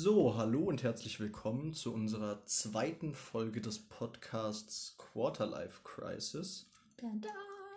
[0.00, 6.66] So, hallo und herzlich willkommen zu unserer zweiten Folge des Podcasts Quarterlife Crisis.
[6.96, 7.28] Da, da.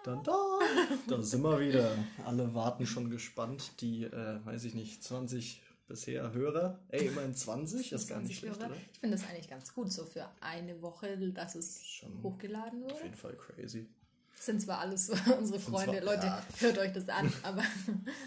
[0.04, 0.60] Da, da,
[1.08, 1.98] da sind wir wieder.
[2.24, 3.72] Alle warten schon gespannt.
[3.82, 6.78] Die, äh, weiß ich nicht, 20 bisher Hörer.
[6.90, 8.70] Ey, immerhin 20, ist gar nicht 20 schlecht, Hörer.
[8.70, 8.80] oder?
[8.94, 12.92] Ich finde das eigentlich ganz gut, so für eine Woche, dass es Schon hochgeladen Auf
[12.92, 13.04] wurde.
[13.04, 13.88] jeden Fall crazy.
[14.36, 16.46] Das sind zwar alles so unsere Freunde, zwar- Leute, ja.
[16.60, 17.64] hört euch das an, aber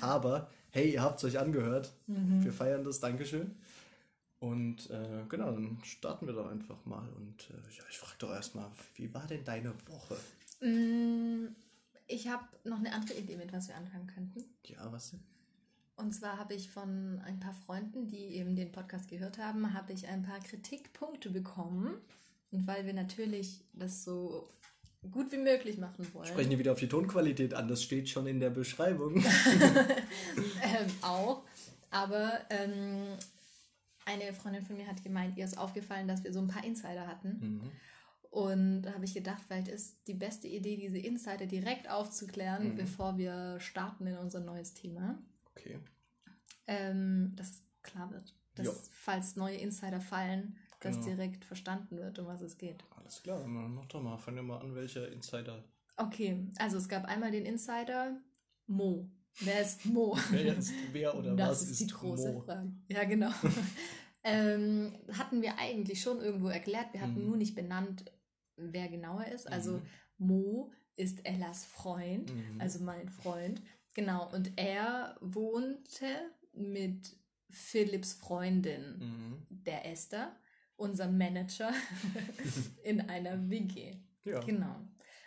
[0.00, 1.92] Aber, hey, ihr habt es euch angehört.
[2.08, 2.42] Mhm.
[2.42, 3.54] Wir feiern das, Dankeschön.
[4.44, 7.08] Und äh, genau, dann starten wir doch einfach mal.
[7.16, 10.16] Und äh, ja, ich frage doch erstmal, wie war denn deine Woche?
[10.60, 11.46] mm,
[12.06, 14.44] ich habe noch eine andere Idee, mit was wir anfangen könnten.
[14.66, 15.20] Ja, was denn?
[15.96, 19.94] Und zwar habe ich von ein paar Freunden, die eben den Podcast gehört haben, habe
[19.94, 21.94] ich ein paar Kritikpunkte bekommen.
[22.50, 24.46] Und weil wir natürlich das so
[25.10, 26.26] gut wie möglich machen wollen.
[26.26, 29.16] Sprechen die wieder auf die Tonqualität an, das steht schon in der Beschreibung.
[30.62, 31.44] ähm, auch.
[31.90, 33.16] Aber ähm,
[34.06, 37.06] eine Freundin von mir hat gemeint, ihr ist aufgefallen, dass wir so ein paar Insider
[37.06, 37.38] hatten.
[37.40, 37.70] mhm.
[38.30, 42.74] Und da habe ich gedacht, vielleicht ist die beste Idee, diese Insider direkt aufzuklären, Mhm.
[42.74, 45.22] bevor wir starten in unser neues Thema.
[45.52, 45.78] Okay.
[46.66, 48.34] Ähm, dass es klar wird.
[48.56, 48.72] Dass, Ja.
[48.90, 51.06] falls neue Insider fallen, dass Genau.
[51.10, 52.82] direkt verstanden wird, um was es geht.
[52.96, 55.62] Alles klar, dann mach doch mal, fang doch mal an, welcher Insider.
[55.96, 58.20] Okay, also es gab einmal den Insider
[58.66, 59.08] Mo.
[59.40, 60.16] Wer ist Mo?
[60.30, 62.40] Wer jetzt wer oder das was ist ist, die große Mo?
[62.42, 62.72] Frage.
[62.88, 63.30] Ja, genau.
[64.24, 66.92] ähm, hatten wir eigentlich schon irgendwo erklärt.
[66.92, 67.26] Wir hatten Mhm.
[67.28, 68.04] nur nicht benannt,
[68.56, 69.50] wer genauer ist.
[69.50, 69.82] Also Mhm.
[70.18, 72.60] Mo ist Ellas Freund, Mhm.
[72.60, 73.60] also mein Freund.
[73.94, 74.32] Genau.
[74.32, 76.06] Und er wohnte
[76.52, 77.16] mit
[77.50, 79.46] Philipps Freundin, Mhm.
[79.48, 80.34] der Esther,
[80.76, 81.72] unser Manager,
[82.84, 83.96] in einer WG.
[84.24, 84.76] Ja, Genau.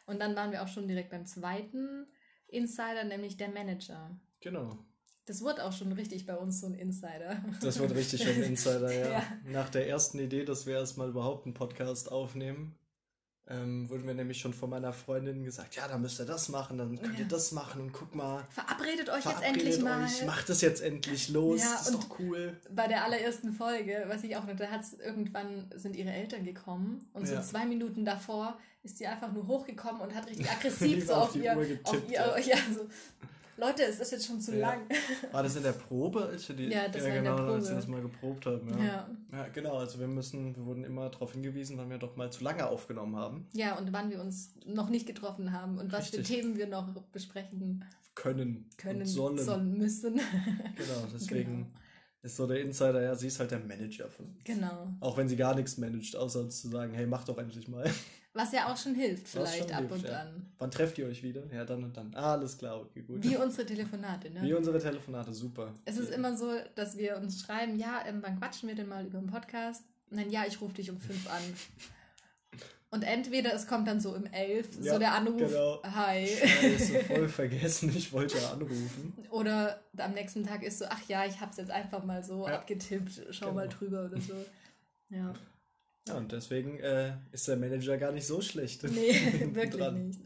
[0.05, 2.08] Und dann waren wir auch schon direkt beim zweiten
[2.48, 4.20] Insider, nämlich der Manager.
[4.40, 4.78] genau.
[5.26, 7.44] Das wurde auch schon richtig bei uns so ein Insider.
[7.62, 9.09] Das wird richtig schon ein Insider, ja.
[9.12, 9.23] Ja.
[9.44, 12.80] Nach der ersten Idee, dass wir erstmal überhaupt einen Podcast aufnehmen,
[13.50, 16.78] ähm, wurden wir nämlich schon von meiner Freundin gesagt, ja, dann müsst ihr das machen,
[16.78, 17.28] dann könnt ihr Ja.
[17.30, 20.03] das machen und guck mal, Verabredet euch jetzt verabredet endlich mal.
[20.03, 22.57] euch, macht das jetzt endlich los, Ja, das ist und- doch cool.
[22.69, 27.07] Bei der allerersten Folge, was ich auch noch, da hat's irgendwann sind ihre Eltern gekommen
[27.13, 27.41] und Ja.
[27.41, 31.30] so zwei Minuten davor ist sie einfach nur hochgekommen und hat richtig aggressiv so auf
[31.30, 32.57] auf, ihr, Uhr auf getippt, ihr, ja.
[32.75, 32.88] so,
[33.57, 34.69] Leute, es ist jetzt schon zu Ja.
[34.69, 34.81] lang.
[35.31, 37.63] War das in der Probe, als wir die, Ja, das war in der genau, als
[37.66, 37.75] wir Probe.
[37.75, 38.85] das mal geprobt haben, ja.
[38.85, 39.09] Ja.
[39.31, 42.44] Ja, genau, also wir müssen, wir wurden immer darauf hingewiesen, weil wir doch mal zu
[42.44, 43.47] lange aufgenommen haben.
[43.53, 46.22] ja, und wann wir uns noch nicht getroffen haben und was für.
[46.23, 47.84] Themen wir noch besprechen
[48.16, 49.38] Können, können, und sollen.
[49.40, 50.16] sollen müssen.
[50.16, 51.68] Genau, deswegen Genau.
[52.23, 54.44] Ist so der Insider, ja, sie ist halt der Manager von uns.
[54.44, 54.88] genau.
[55.00, 57.89] Auch wenn sie gar nichts managt, außer zu sagen, hey, mach doch endlich mal.
[58.33, 60.19] Was ja auch schon hilft, vielleicht schon ab hilft, und ja.
[60.22, 60.45] an.
[60.59, 61.44] Wann trefft ihr euch wieder?
[61.51, 62.13] Ja, dann und dann.
[62.13, 63.23] Ah, alles klar, okay, gut.
[63.23, 64.41] Wie unsere Telefonate, ne?
[64.44, 65.73] Wie unsere Telefonate, super.
[65.85, 66.16] Es ist Ja.
[66.17, 69.27] immer so, dass wir uns schreiben, ja, ähm, wann quatschen wir denn mal über den
[69.27, 69.83] Podcast?
[70.11, 71.41] Und dann, ja, ich rufe dich um fünf an.
[72.90, 75.81] Und entweder es kommt dann so um elf, Ja, so der Anruf, genau.
[75.84, 76.25] hi.
[76.25, 79.14] Scheiße, voll vergessen, ich wollte ja anrufen.
[79.30, 82.56] Oder am nächsten Tag ist so, ach ja, ich hab's jetzt einfach mal so Ja.
[82.56, 83.56] abgetippt, schau Genau.
[83.56, 84.34] mal drüber oder so.
[85.09, 85.34] Ja,
[86.08, 88.84] Ja, und deswegen äh, ist der Manager gar nicht so schlecht.
[88.84, 89.12] nee,
[89.54, 90.19] wirklich nicht.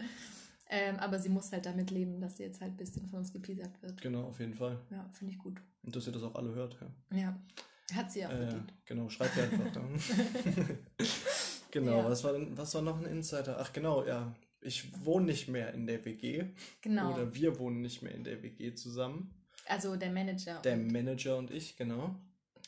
[0.70, 3.34] Ähm, aber sie muss halt damit leben, dass sie jetzt halt ein bisschen von uns
[3.34, 4.00] gepiesackt wird.
[4.02, 4.80] Genau, auf jeden Fall.
[4.90, 5.60] Ja, finde ich gut.
[5.84, 6.78] Und dass ihr das auch alle hört,
[7.12, 7.18] ja.
[7.18, 7.40] Ja,
[7.96, 8.74] hat sie ja Äh, verdient.
[8.86, 10.00] genau, schreibt ihr einfach dann.
[11.72, 12.06] Genau, Ja.
[12.09, 13.58] was, war denn, was war noch ein Insider?
[13.59, 14.34] Ach genau, ja.
[14.62, 16.46] Ich wohne nicht mehr in der WG.
[16.82, 17.14] Genau.
[17.14, 19.34] Oder wir wohnen nicht mehr in der WG zusammen.
[19.68, 20.60] Also der Manager.
[20.64, 22.16] Der und- Manager und ich, genau.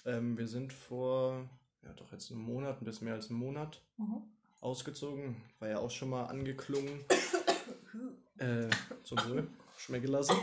[0.05, 1.47] Ähm, wir sind vor,
[1.83, 4.23] ja doch jetzt einen Monat, ein bisschen mehr als einen Monat Mhm.
[4.61, 5.35] ausgezogen.
[5.59, 7.01] War ja auch schon mal angeklungen.
[8.39, 8.67] äh,
[9.03, 9.47] zum Wohl.
[9.77, 10.35] Schmecken lassen.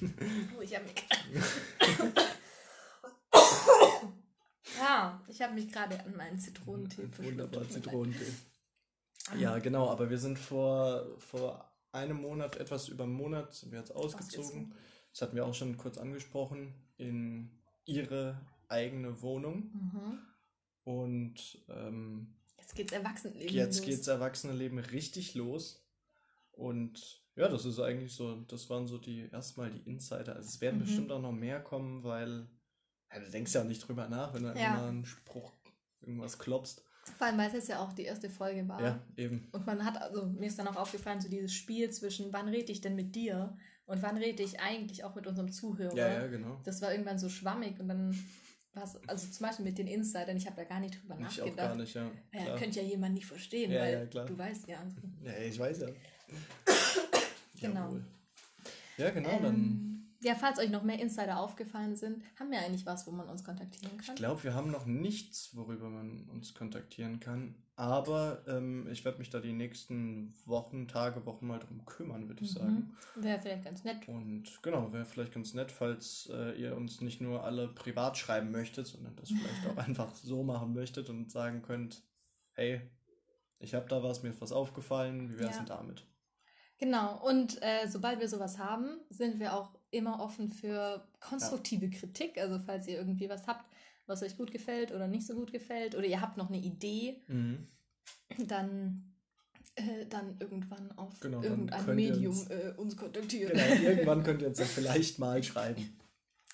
[0.62, 0.84] Ich habe.
[4.80, 7.08] ja, ich habe mich gerade an meinen Zitronentee.
[7.18, 7.68] Wunderbar.
[7.68, 8.32] Zitronentee.
[9.38, 13.78] Ja, genau, aber wir sind vor, vor einem Monat, etwas über einen Monat, sind wir
[13.78, 14.40] jetzt ausgezogen.
[14.40, 14.74] Ausgezogen.
[15.12, 17.50] Das hatten wir auch schon kurz angesprochen, in
[17.84, 19.70] ihre eigene Wohnung.
[19.72, 20.18] Mhm.
[20.84, 23.86] Und ähm, Jetzt geht's Erwachsenenleben jetzt los.
[23.86, 25.84] geht's Erwachsenenleben richtig los.
[26.52, 30.36] Und ja, das ist eigentlich so, das waren so die erstmal die Insider.
[30.36, 30.84] Also es werden Mhm.
[30.84, 32.48] bestimmt auch noch mehr kommen, weil
[33.12, 34.74] ja, du denkst ja auch nicht drüber nach, wenn du Ja.
[34.78, 35.52] immer einen Spruch
[36.00, 36.82] irgendwas klopfst.
[37.18, 38.80] Vor allem, weil es jetzt ja auch die erste Folge war.
[38.82, 39.48] Ja, eben.
[39.52, 42.70] Und man hat, also mir ist dann auch aufgefallen, so dieses Spiel zwischen, wann rede
[42.70, 45.94] ich denn mit dir und wann rede ich eigentlich auch mit unserem Zuhörer.
[45.96, 46.60] Ja, ja, genau.
[46.64, 48.16] Das war irgendwann so schwammig und dann
[48.74, 51.20] war es, also zum Beispiel mit den Insidern, ich habe da gar nicht drüber Ich
[51.22, 51.50] nachgedacht.
[51.52, 52.10] auch gar nicht, ja.
[52.32, 52.58] Ja, Klar.
[52.58, 54.26] könnte ja jemand nicht verstehen, Ja, weil ja, klar.
[54.26, 54.78] du weißt ja.
[55.24, 55.88] Ja, ich weiß ja.
[57.60, 57.80] Genau.
[57.86, 58.04] Jawohl.
[58.96, 59.89] Ja, genau, dann Ähm,
[60.22, 63.42] ja, falls euch noch mehr Insider aufgefallen sind, haben wir eigentlich was, wo man uns
[63.44, 64.14] kontaktieren kann?
[64.14, 67.54] Ich glaube, wir haben noch nichts, worüber man uns kontaktieren kann.
[67.76, 72.44] Aber ähm, ich werde mich da die nächsten Wochen, Tage, Wochen mal drum kümmern, würde
[72.44, 72.94] ich sagen.
[73.16, 73.22] Mhm.
[73.24, 74.06] Wäre vielleicht ganz nett.
[74.06, 78.50] Und genau, wäre vielleicht ganz nett, falls äh, ihr uns nicht nur alle privat schreiben
[78.50, 82.02] möchtet, sondern das vielleicht auch einfach so machen möchtet und sagen könnt,
[82.52, 82.82] hey,
[83.58, 85.62] ich habe da was, mir ist was aufgefallen, wie wäre es Ja.
[85.62, 86.06] denn damit?
[86.76, 92.38] Genau, und äh, sobald wir sowas haben, sind wir auch immer offen für konstruktive Kritik.
[92.38, 93.64] Also falls ihr irgendwie was habt,
[94.06, 97.22] was euch gut gefällt oder nicht so gut gefällt, oder ihr habt noch eine Idee,
[97.28, 97.66] Mhm.
[98.46, 99.12] dann,
[99.76, 103.52] äh, dann irgendwann auf Genau, irgendein Medium uns- äh, uns kontaktieren.
[103.52, 105.96] Genau, irgendwann könnt ihr uns dann vielleicht mal schreiben.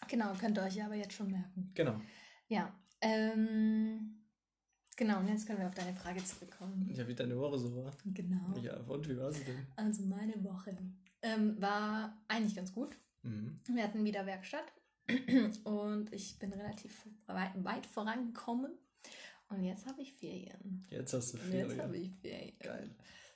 [0.09, 1.71] Genau, könnt ihr euch aber jetzt schon merken.
[1.75, 2.01] Genau.
[2.49, 4.23] Ja, ähm,
[4.97, 6.91] genau, und jetzt können wir auf deine Frage zurückkommen.
[6.95, 7.93] Ja, wie deine Woche so war.
[8.05, 8.55] Genau.
[8.63, 9.67] Ja, und wie war sie denn?
[9.77, 10.77] Also meine Woche
[11.23, 12.97] ähm, war eigentlich ganz gut.
[13.27, 13.61] Mhm.
[13.75, 14.73] Wir hatten wieder Werkstatt
[15.65, 18.73] und ich bin relativ weit, weit vorangekommen.
[19.49, 20.85] Und jetzt habe ich Ferien.
[20.91, 22.03] Jetzt hast du Und Jetzt habe Ferien.
[22.03, 22.59] ich Ferien.
[22.59, 22.91] Geil.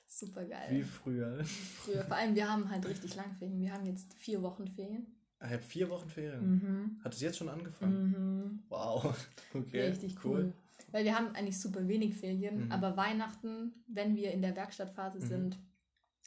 [0.05, 0.67] Super geil.
[0.71, 1.43] Wie früher.
[1.45, 2.03] Früher.
[2.03, 3.61] Vor allem, wir haben halt richtig lang Ferien.
[3.61, 5.07] Wir haben jetzt vier Wochen Ferien.
[5.39, 6.49] Ich habe vier Wochen Ferien.
[6.51, 6.99] Mhm.
[7.03, 8.09] Hat es jetzt schon angefangen?
[8.11, 8.63] Mhm.
[8.69, 9.15] Wow.
[9.53, 9.87] Okay.
[9.89, 10.53] Richtig cool.
[10.91, 12.71] Weil wir haben eigentlich super wenig Ferien, Mhm.
[12.73, 15.23] aber Weihnachten, wenn wir in der Werkstattphase Mhm.
[15.27, 15.59] sind,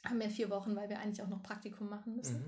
[0.03, 2.43] haben wir vier Wochen, weil wir eigentlich auch noch Praktikum machen müssen.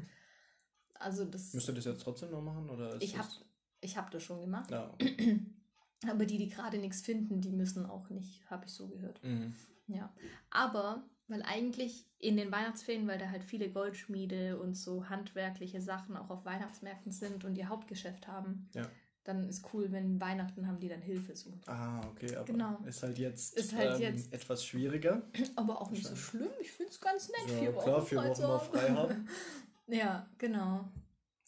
[1.00, 1.54] Also das.
[1.54, 2.70] Müsst ihr das jetzt trotzdem noch machen?
[2.70, 3.46] Oder ich habe das...
[3.82, 4.72] ich hab das schon gemacht.
[4.72, 4.94] Ja.
[6.10, 9.24] Aber die, die gerade nichts finden, die müssen auch nicht, habe ich so gehört.
[9.24, 9.56] Mhm.
[9.88, 10.14] Ja.
[10.52, 16.16] Aber, weil eigentlich in den Weihnachtsferien, weil da halt viele Goldschmiede und so handwerkliche Sachen
[16.16, 18.88] auch auf Weihnachtsmärkten sind und ihr Hauptgeschäft haben, Ja.
[19.24, 21.52] dann ist cool, wenn Weihnachten haben die dann Hilfe so.
[21.66, 22.78] Ah, okay, aber Genau.
[22.86, 25.24] ist halt jetzt, Ist halt ähm, jetzt- etwas schwieriger.
[25.56, 26.50] Aber auch nicht so schlimm.
[26.62, 29.28] Ich finde es ganz nett, Ja, vier Wochen, klar, vier Wochen mal frei haben.
[29.88, 30.90] Ja, genau.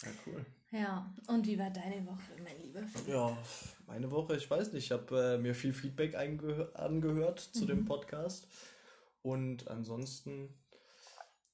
[0.01, 0.45] Ja, cool.
[0.71, 2.81] Ja, und wie war deine Woche, mein Lieber?
[3.07, 3.35] Ja,
[3.87, 7.85] meine Woche, ich weiß nicht, ich habe äh, mir viel Feedback angehört zu dem Mhm.
[7.85, 8.47] Podcast.
[9.23, 10.53] Und ansonsten,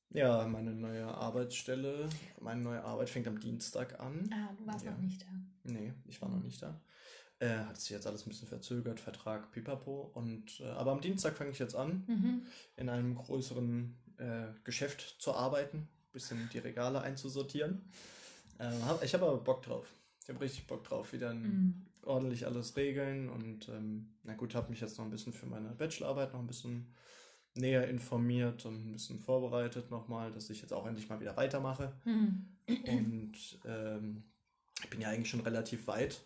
[0.10, 2.10] ja, meine neue Arbeitsstelle,
[2.40, 4.30] meine neue Arbeit fängt am Dienstag an.
[4.34, 4.92] Ah, du warst Ja.
[4.92, 5.28] noch nicht da.
[5.64, 6.80] Nee, ich war noch nicht da.
[7.40, 10.12] Äh, hat sich jetzt alles ein bisschen verzögert, Vertrag, pipapo.
[10.14, 12.46] Und, äh, aber am Dienstag fange ich jetzt an, Mhm.
[12.76, 17.82] in einem größeren äh, Geschäft zu arbeiten, bisschen die Regale einzusortieren.
[18.60, 19.88] Ähm, hab, ich habe aber Bock drauf.
[20.24, 21.86] Ich habe richtig Bock drauf, wieder Mhm.
[22.02, 25.70] ordentlich alles regeln und ähm, na gut, habe mich jetzt noch ein bisschen für meine
[25.70, 26.94] Bachelorarbeit noch ein bisschen
[27.56, 31.94] näher informiert und ein bisschen vorbereitet nochmal, dass ich jetzt auch endlich mal wieder weitermache.
[32.06, 32.58] Mhm.
[32.68, 34.24] Und ähm,
[34.84, 36.22] ich bin ja eigentlich schon relativ weit,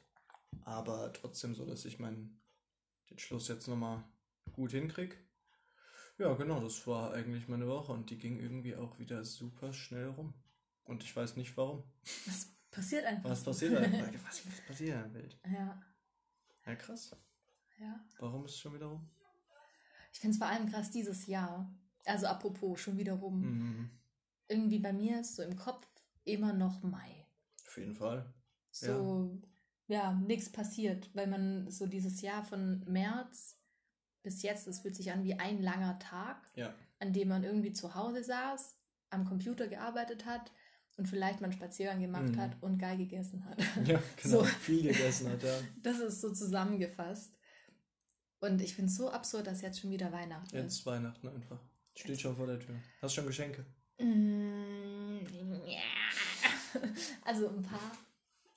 [0.64, 2.42] aber trotzdem so, dass ich meinen
[3.10, 4.04] den Schluss jetzt nochmal
[4.54, 5.16] gut hinkriege.
[6.20, 10.08] Ja, genau, das war eigentlich meine Woche und die ging irgendwie auch wieder super schnell
[10.10, 10.34] rum.
[10.84, 11.84] Und ich weiß nicht warum.
[12.26, 13.30] Das passiert einfach.
[13.30, 13.82] Was passiert da?
[14.28, 15.40] Was, was passiert in der Welt?
[15.50, 15.82] Ja,
[16.66, 17.16] Ja, krass.
[17.80, 18.00] ja.
[18.20, 19.10] Warum ist es schon wieder rum?
[20.12, 21.74] Ich finde es vor allem krass dieses Jahr.
[22.06, 23.42] Also apropos, schon wieder rum.
[23.42, 23.90] Mhm.
[24.48, 25.88] Irgendwie bei mir ist so im Kopf
[26.26, 27.28] immer noch Mai.
[27.68, 28.34] Auf jeden Fall.
[28.72, 29.40] So,
[29.88, 33.59] ja, nichts passiert, weil man so dieses Jahr von März
[34.24, 36.74] bis jetzt, das fühlt sich an wie ein langer Tag, Ja.
[37.00, 38.76] an dem man irgendwie zu Hause saß,
[39.10, 40.52] am Computer gearbeitet hat
[40.98, 42.38] und vielleicht mal einen Spaziergang gemacht Mhm.
[42.42, 43.58] hat und geil gegessen hat.
[43.88, 44.40] Ja, genau.
[44.40, 44.44] So.
[44.44, 45.58] Viel gegessen hat, ja.
[45.82, 47.34] Das ist so zusammengefasst.
[48.42, 50.62] Und ich finde es so absurd, dass jetzt schon wieder Weihnachten ist.
[50.64, 51.60] Jetzt Weihnachten einfach.
[51.96, 52.76] Steht schon vor der Tür.
[53.02, 53.66] Hast schon Geschenke?
[54.00, 55.20] Mm,
[55.66, 55.82] ja.
[57.24, 57.92] Also ein paar.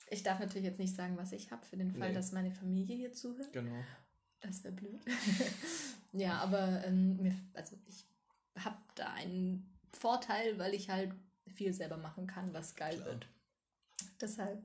[0.08, 2.14] Ich darf natürlich jetzt nicht sagen, was ich habe, für den Fall, Nee.
[2.14, 3.52] dass meine Familie hier zuhört.
[3.52, 3.82] Genau.
[4.42, 5.00] Das wäre blöd.
[6.12, 8.04] ja, aber ähm, mir, also ich
[8.62, 11.12] habe da einen Vorteil, weil ich halt
[11.54, 13.06] viel selber machen kann, was geil Klar.
[13.06, 13.26] wird.
[14.20, 14.64] Deshalb,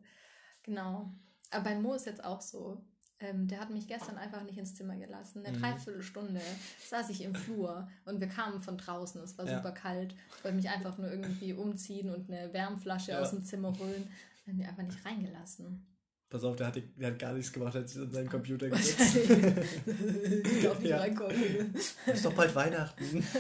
[0.64, 1.12] genau.
[1.52, 2.84] Aber bei Mo ist jetzt auch so.
[3.20, 5.44] Ähm, der hat mich gestern einfach nicht ins Zimmer gelassen.
[5.44, 5.62] Eine Mhm.
[5.62, 6.42] Dreiviertelstunde
[6.88, 9.22] saß ich im Flur und wir kamen von draußen.
[9.24, 9.58] Es war Ja.
[9.58, 10.14] super kalt.
[10.38, 13.22] Ich wollte mich einfach nur irgendwie umziehen und eine Wärmflasche Ja.
[13.22, 14.08] aus dem Zimmer holen.
[14.46, 15.84] Hat mich einfach nicht reingelassen.
[16.30, 19.16] Pass auf, der hat, der hat gar nichts gemacht, hat sich an seinen Computer gesetzt.
[19.16, 20.98] ich darf nicht Ja.
[20.98, 21.74] reinkommen.
[22.06, 23.26] ist doch bald Weihnachten.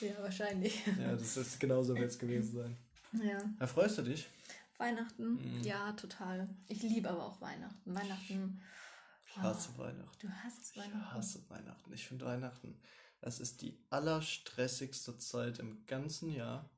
[0.00, 0.86] Ja, wahrscheinlich.
[0.86, 2.76] Ja, das ist genauso wird es gewesen sein.
[3.20, 3.40] Ja.
[3.58, 4.28] Ja, freust du dich?
[4.76, 5.32] Weihnachten?
[5.32, 5.62] Mhm.
[5.64, 6.48] Ja, total.
[6.68, 7.92] Ich liebe aber auch Weihnachten.
[7.92, 8.60] Weihnachten.
[9.26, 10.18] Ich hasse Weihnachten.
[10.20, 11.12] Du hasst Ich Weihnachten.
[11.14, 11.92] hasse Weihnachten.
[11.92, 12.80] Ich finde Weihnachten,
[13.20, 16.70] das ist die allerstressigste Zeit im ganzen Jahr.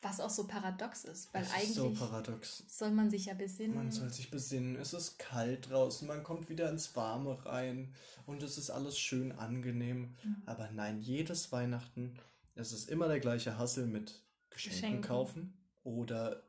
[0.00, 2.62] Was auch so paradox ist, weil Das eigentlich so paradox.
[2.68, 3.76] soll man sich ja besinnen.
[3.76, 7.92] Man soll sich besinnen, es ist kalt draußen, man kommt wieder ins Warme rein
[8.26, 10.14] und es ist alles schön angenehm.
[10.22, 10.42] Mhm.
[10.46, 12.14] Aber nein, jedes Weihnachten,
[12.54, 15.02] es ist immer der gleiche Hassel mit Geschenken Geschenken.
[15.02, 16.42] kaufen oder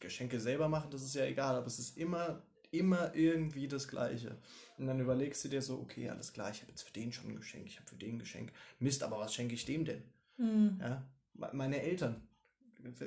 [0.00, 4.38] Geschenke selber machen, das ist ja egal, aber es ist immer, immer irgendwie das Gleiche.
[4.78, 7.28] Und dann überlegst du dir so, okay, alles klar, ich habe jetzt für den schon
[7.30, 8.50] ein Geschenk, ich habe für den ein Geschenk.
[8.80, 10.02] Mist, aber was schenke ich dem denn?
[10.36, 10.78] Hm.
[10.80, 12.26] Ja, me- meine Eltern.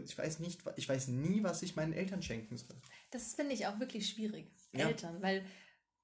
[0.05, 2.75] Ich weiß nicht, ich weiß nie, was ich meinen Eltern schenken soll.
[3.11, 4.51] Das finde ich auch wirklich schwierig.
[4.73, 4.87] Ja.
[4.87, 5.45] Eltern, weil,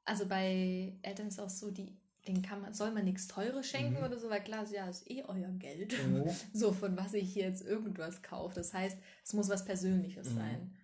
[0.06, 4.00] also bei Eltern ist auch so, die, denen kann man, soll man nichts Teures schenken
[4.00, 4.06] Mhm.
[4.06, 5.94] oder so, weil klar, ja, ist eh euer Geld.
[6.08, 6.24] Mhm.
[6.54, 8.56] So, von was ich hier jetzt irgendwas kaufe.
[8.56, 10.36] Das heißt, es muss was Persönliches Mhm.
[10.36, 10.78] sein.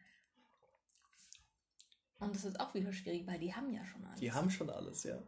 [2.19, 4.19] Und das ist auch wieder schwierig, weil die haben ja schon alles.
[4.19, 5.21] Die haben schon alles, ja.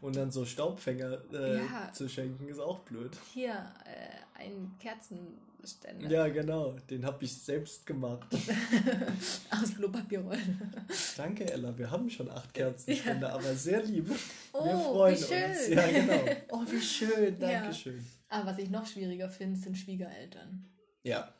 [0.00, 1.92] Und dann so Staubfänger äh, Ja.
[1.92, 3.12] zu schenken, ist auch blöd.
[3.32, 3.52] Hier,
[3.84, 6.76] äh, ein Kerzenständer Ja, genau.
[6.90, 8.26] Den habe ich selbst gemacht.
[9.50, 10.72] aus Klopapierrollen.
[11.16, 11.76] Danke, Ella.
[11.76, 14.10] Wir haben schon acht Kerzenständer, aber sehr lieb.
[14.52, 15.50] Oh, Wir freuen wie schön.
[15.50, 15.68] uns.
[15.68, 16.32] Ja, genau.
[16.50, 17.40] Oh, wie schön.
[17.40, 17.48] Ja.
[17.60, 18.04] Dankeschön.
[18.28, 20.64] Aber was ich noch schwieriger finde, sind Schwiegereltern.
[21.02, 21.32] Ja.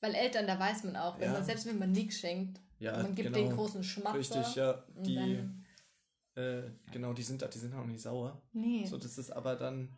[0.00, 1.32] Weil Eltern, da weiß man auch, wenn Ja.
[1.32, 3.48] man, selbst wenn man nichts schenkt, Ja, man gibt genau.
[3.48, 4.18] den großen Schmatzer.
[4.18, 4.84] Richtig, ja.
[4.98, 5.40] Die,
[6.38, 8.40] äh, genau, die sind, die sind auch nicht sauer.
[8.52, 8.86] nee.
[8.86, 9.88] So, das ist aber dann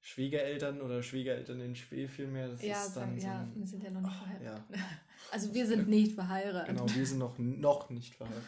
[0.00, 2.48] Schwiegereltern oder Schwiegereltern in Spee vielmehr.
[2.48, 4.76] Das ja, ist dann sag, so ja, ein, wir sind ja noch nicht verheiratet.
[4.76, 4.84] ja,
[5.32, 6.68] Also wir sind nicht verheiratet.
[6.68, 8.42] genau, wir sind noch, noch nicht verheiratet.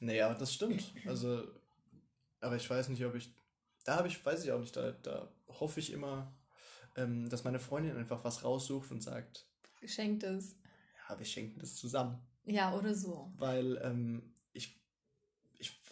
[0.24, 0.92] aber das stimmt.
[1.06, 1.44] Also,
[2.40, 3.32] aber ich weiß nicht, ob ich,
[3.84, 6.32] da habe ich, weiß ich auch nicht, da, da hoffe ich immer,
[6.96, 9.46] ähm, dass meine Freundin einfach was raussucht und sagt,
[9.80, 10.56] Geschenktes.
[11.08, 12.18] ja, wir schenken das zusammen.
[12.44, 13.30] Ja, oder so.
[13.36, 14.34] Weil ähm,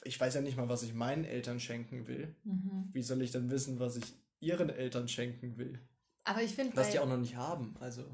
[0.04, 2.34] ich, weiß ja nicht mal, was ich meinen Eltern schenken will.
[2.44, 2.88] Mhm.
[2.92, 5.78] Wie soll ich dann wissen, was ich ihren Eltern schenken will?
[6.24, 7.74] Aber ich finde, Was die auch noch nicht haben.
[7.80, 8.04] Also,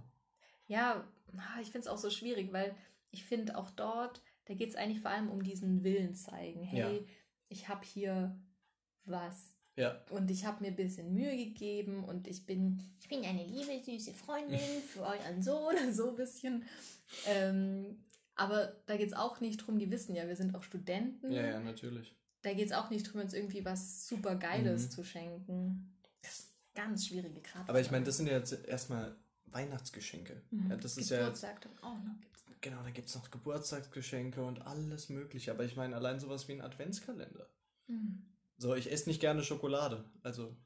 [0.66, 1.04] ja,
[1.36, 2.74] ah, ich finde es auch so schwierig, weil
[3.10, 6.62] ich finde auch dort, da geht es eigentlich vor allem um diesen Willen zeigen.
[6.62, 7.04] Hey, Ja.
[7.48, 8.38] ich habe hier
[9.04, 9.54] was.
[9.76, 10.00] ja.
[10.10, 13.82] Und ich habe mir ein bisschen Mühe gegeben und ich bin, ich bin eine liebe,
[13.84, 16.64] süße Freundin für euren Sohn, so ein bisschen.
[17.26, 18.03] Ähm,
[18.36, 21.30] aber da geht es auch nicht drum, die wissen ja, wir sind auch Studenten.
[21.32, 22.14] Ja, ja, natürlich.
[22.42, 24.90] Da geht es auch nicht drum, uns irgendwie was super Geiles Mhm.
[24.90, 25.96] zu schenken.
[26.22, 27.68] Das ist ganz schwierige Grad.
[27.68, 29.14] Aber ich meine, das sind ja jetzt erstmal
[29.46, 30.42] Weihnachtsgeschenke.
[30.50, 30.70] Mhm.
[30.70, 32.60] Ja, das ist ja jetzt, Geburtstag dann auch noch gibt's noch.
[32.60, 35.52] genau, da gibt es noch Geburtstagsgeschenke und alles Mögliche.
[35.52, 37.48] Aber ich meine, allein sowas wie ein Adventskalender.
[37.86, 38.26] Mhm.
[38.58, 40.04] So, ich esse nicht gerne Schokolade.
[40.22, 40.56] Also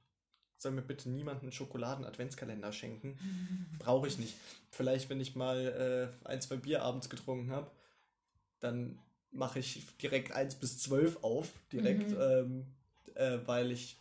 [0.58, 3.18] soll mir bitte niemand einen Schokoladen-Adventskalender schenken.
[3.78, 4.34] Brauche ich nicht.
[4.70, 7.70] Vielleicht, wenn ich mal äh, ein, zwei Bier abends getrunken habe,
[8.60, 8.98] dann
[9.30, 12.20] mache ich direkt 1 bis 12 auf, direkt, Mhm.
[12.20, 12.66] ähm,
[13.14, 13.98] äh, weil ich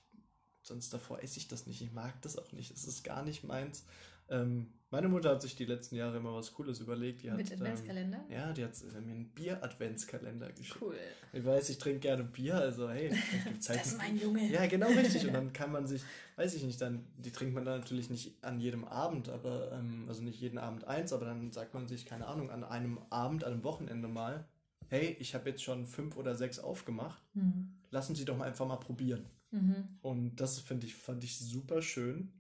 [0.62, 1.82] sonst davor esse ich das nicht.
[1.82, 2.72] Ich mag das auch nicht.
[2.72, 3.86] Es ist gar nicht meins.
[4.30, 7.22] Ähm, meine Mutter hat sich die letzten Jahre immer was Cooles überlegt.
[7.22, 8.20] Die Mit hat, Adventskalender?
[8.30, 10.78] Ähm, ja, die hat äh, mir einen Bier-Adventskalender geschickt.
[10.82, 10.96] Cool.
[11.34, 13.10] Ich weiß, ich trinke gerne Bier, also hey,
[13.44, 14.50] gibt's halt Das ist mein Junge.
[14.50, 15.26] ja, genau richtig.
[15.28, 16.04] Und dann kann man sich,
[16.38, 20.06] weiß ich nicht, dann, die trinkt man dann natürlich nicht an jedem Abend, aber, ähm,
[20.08, 23.44] also nicht jeden Abend eins, aber dann sagt man sich, keine Ahnung, an einem Abend,
[23.44, 24.46] an einem Wochenende mal,
[24.90, 27.74] hey, ich habe jetzt schon fünf oder sechs aufgemacht, Mhm.
[27.92, 29.26] lassen Sie doch mal einfach mal probieren.
[29.52, 29.76] Mhm.
[30.02, 32.32] Und das finde ich, fand ich super schön.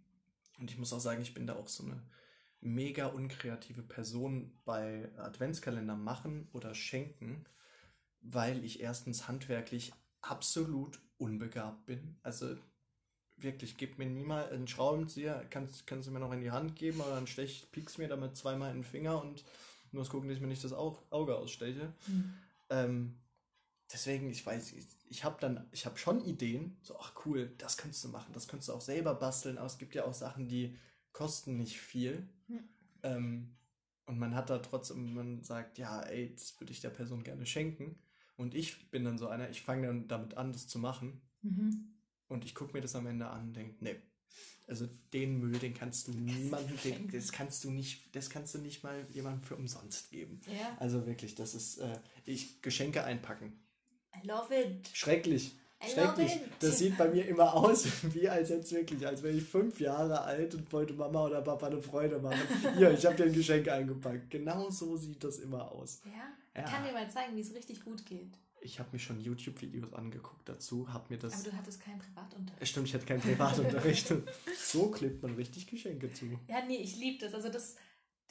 [0.57, 2.01] Und ich muss auch sagen, ich bin da auch so eine
[2.61, 7.45] mega unkreative Person bei Adventskalender machen oder schenken,
[8.21, 12.17] weil ich erstens handwerklich absolut unbegabt bin.
[12.23, 12.57] Also
[13.37, 17.01] wirklich, gib mir niemals einen Schraubenzieher, kannst, kannst du mir noch in die Hand geben,
[17.01, 19.45] aber dann stech, piekst mir damit zweimal in den Finger und
[19.91, 21.93] muss gucken, dass ich mir nicht das Au- Auge aussteche.
[22.07, 22.33] Mhm.
[22.69, 23.19] Ähm,
[23.91, 27.77] deswegen, ich weiß, ich, ich habe dann, ich habe schon Ideen, so, ach cool, das
[27.77, 30.47] kannst du machen, das kannst du auch selber basteln, aber es gibt ja auch Sachen,
[30.47, 30.75] die
[31.13, 32.27] kosten nicht viel.
[32.47, 32.69] Hm.
[33.03, 33.55] Ähm,
[34.05, 37.45] und man hat da trotzdem, man sagt, ja, ey, das würde ich der Person gerne
[37.45, 37.99] schenken.
[38.37, 41.21] Und ich bin dann so einer, ich fange dann damit an, das zu machen.
[41.41, 41.93] Mhm.
[42.27, 43.95] Und ich gucke mir das am Ende an und denke, nee,
[44.67, 48.59] also den Müll, den kannst du niemandem, den, das kannst du nicht, das kannst du
[48.59, 50.41] nicht mal jemandem für umsonst geben.
[50.45, 50.77] Ja.
[50.79, 53.59] Also wirklich, das ist, äh, ich Geschenke einpacken.
[54.23, 54.89] I love it.
[54.93, 55.55] Schrecklich.
[55.83, 56.39] I Schrecklich.
[56.59, 60.21] Das sieht bei mir immer aus, wie als jetzt wirklich, als wäre ich fünf Jahre
[60.21, 62.39] alt und wollte Mama oder Papa eine Freude machen.
[62.77, 64.31] Hier, ich habe dir ein Geschenk eingepackt.
[64.31, 66.01] Genau so sieht das immer aus.
[66.05, 66.11] Ja.
[66.55, 66.65] Ja.
[66.65, 68.33] Ich kann dir mal zeigen, wie es richtig gut geht.
[68.59, 71.33] Ich habe mir schon YouTube-Videos angeguckt dazu, habe mir das.
[71.35, 72.67] Aber du hattest keinen Privatunterricht.
[72.67, 74.13] Stimmt, ich hatte keinen Privatunterricht.
[74.57, 76.25] so klebt man richtig Geschenke zu.
[76.47, 77.35] Ja, nee, ich liebe das.
[77.35, 77.75] Also das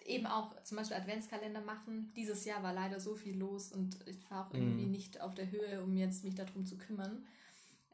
[0.07, 2.13] eben auch zum Beispiel Adventskalender machen.
[2.17, 4.91] Dieses Jahr war leider so viel los und ich war auch irgendwie Mhm.
[4.91, 7.25] nicht auf der Höhe, um jetzt mich darum zu kümmern.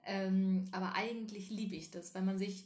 [0.05, 2.65] Ähm, aber eigentlich liebe ich das, weil man sich,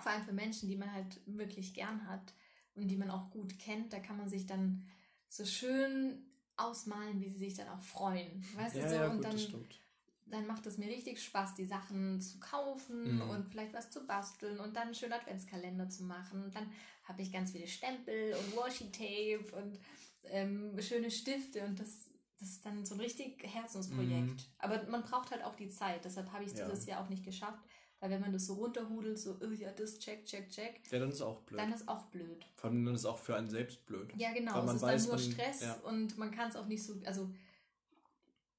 [0.00, 2.34] vor allem für Menschen, die man halt wirklich gern hat
[2.74, 4.84] und die man auch gut kennt, da kann man sich dann
[5.28, 6.24] so schön
[6.56, 8.44] ausmalen, wie sie sich dann auch freuen.
[8.54, 8.94] Weißt Ja, du so?
[8.96, 9.80] ja, und gut, dann, das stimmt.
[10.26, 13.30] Dann macht es mir richtig Spaß, die Sachen zu kaufen Mhm.
[13.30, 16.44] und vielleicht was zu basteln und dann einen schönen Adventskalender zu machen.
[16.44, 16.70] Und dann
[17.04, 19.78] habe ich ganz viele Stempel und Washi-Tape und
[20.24, 24.10] ähm, schöne Stifte und das, das ist dann so ein richtig Herzensprojekt.
[24.30, 24.36] Mhm.
[24.58, 26.68] Aber man braucht halt auch die Zeit, deshalb habe ich es Ja.
[26.68, 27.58] dieses Jahr auch nicht geschafft,
[28.00, 31.10] weil wenn man das so runterhudelt, so, oh ja, das, check, check, check, Ja, dann
[31.10, 31.60] ist auch blöd.
[31.60, 32.46] dann ist auch blöd.
[32.56, 34.12] Vor allem dann ist auch für einen selbst blöd.
[34.16, 34.54] Ja, genau.
[34.54, 35.74] Weil Es ist weiß, dann nur Stress ja.
[35.84, 37.28] und man kann es auch nicht so, also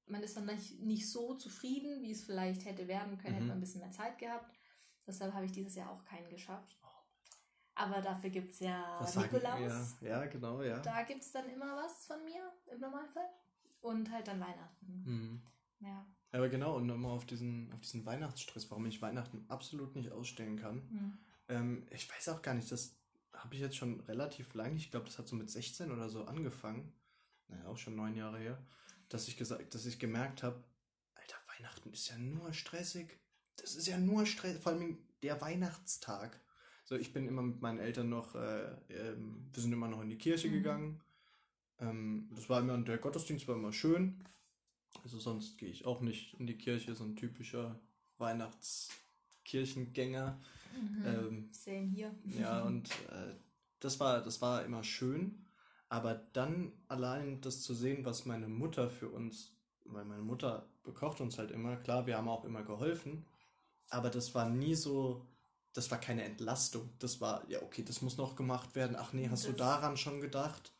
[0.06, 3.48] man ist dann nicht, nicht so zufrieden, wie es vielleicht hätte werden können, hätte Mhm.
[3.48, 4.54] man ein bisschen mehr Zeit gehabt.
[5.06, 6.78] Deshalb habe ich dieses Jahr auch keinen geschafft.
[7.76, 9.96] Aber dafür gibt es ja Was sagen- Nikolaus.
[10.00, 10.78] Ja, ja, genau, ja.
[10.78, 13.28] Da gibt es dann immer was von mir im Normalfall.
[13.80, 15.02] Und halt dann Weihnachten.
[15.04, 15.42] Mhm.
[15.80, 16.06] Ja.
[16.32, 20.56] Aber genau, und nochmal auf diesen, auf diesen Weihnachtsstress, warum ich Weihnachten absolut nicht ausstehen
[20.56, 20.82] kann.
[20.90, 21.18] Hm.
[21.48, 22.96] Ähm, ich weiß auch gar nicht, das
[23.34, 26.24] habe ich jetzt schon relativ lange, ich glaube, das hat so mit 16 oder so
[26.24, 26.92] angefangen,
[27.48, 28.58] naja, auch schon neun Jahre her,
[29.14, 30.60] dass ich gesagt, dass ich gemerkt habe,
[31.14, 33.16] Alter, Weihnachten ist ja nur stressig.
[33.54, 36.40] Das ist ja nur Stress, vor allem der Weihnachtstag.
[36.84, 40.10] So, ich bin immer mit meinen Eltern noch, äh, ähm, wir sind immer noch in
[40.10, 40.52] die Kirche Mhm.
[40.52, 41.00] gegangen.
[41.78, 44.24] Ähm, das war immer, der Gottesdienst war immer schön.
[45.04, 47.78] Also sonst gehe ich auch nicht in die Kirche, so ein typischer
[48.18, 50.40] Weihnachtskirchengänger.
[50.76, 51.06] Mhm.
[51.06, 52.12] Ähm, Same hier.
[52.36, 53.36] ja, und äh,
[53.78, 55.43] das war, das war immer schön.
[55.94, 59.52] Aber dann allein das zu sehen, was meine Mutter für uns,
[59.84, 63.24] weil meine Mutter bekocht uns halt immer, klar, wir haben auch immer geholfen,
[63.90, 65.24] aber das war nie so,
[65.72, 66.90] das war keine Entlastung.
[66.98, 68.96] Das war, ja, okay, das muss noch gemacht werden.
[68.98, 70.72] Ach nee, hast du Das- daran schon gedacht?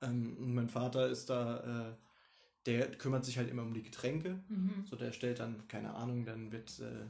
[0.00, 1.94] Ähm, und mein Vater ist da, äh,
[2.64, 4.42] der kümmert sich halt immer um die Getränke.
[4.48, 4.86] Mhm.
[4.88, 7.04] So, der stellt dann, keine Ahnung, dann wird äh,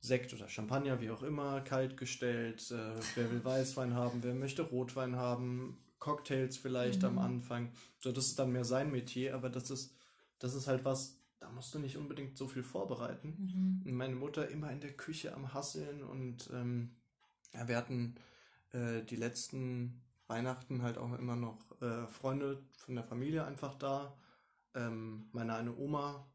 [0.00, 2.72] Sekt oder Champagner, wie auch immer, kalt gestellt.
[2.72, 7.18] Äh, wer will Weißwein haben, wer möchte Rotwein haben, Cocktails vielleicht am Mhm.
[7.20, 7.72] Anfang.
[8.00, 9.94] So, das ist dann mehr sein Metier, aber das ist,
[10.40, 13.82] das ist halt was, da musst du nicht unbedingt so viel vorbereiten.
[13.84, 13.96] Mhm.
[13.96, 16.96] Meine Mutter immer in der Küche am Hasseln und ähm,
[17.54, 18.16] ja, wir hatten
[18.72, 24.16] äh, die letzten Weihnachten halt auch immer noch äh, Freunde von der Familie einfach da.
[24.74, 26.26] Ähm, meine eine Oma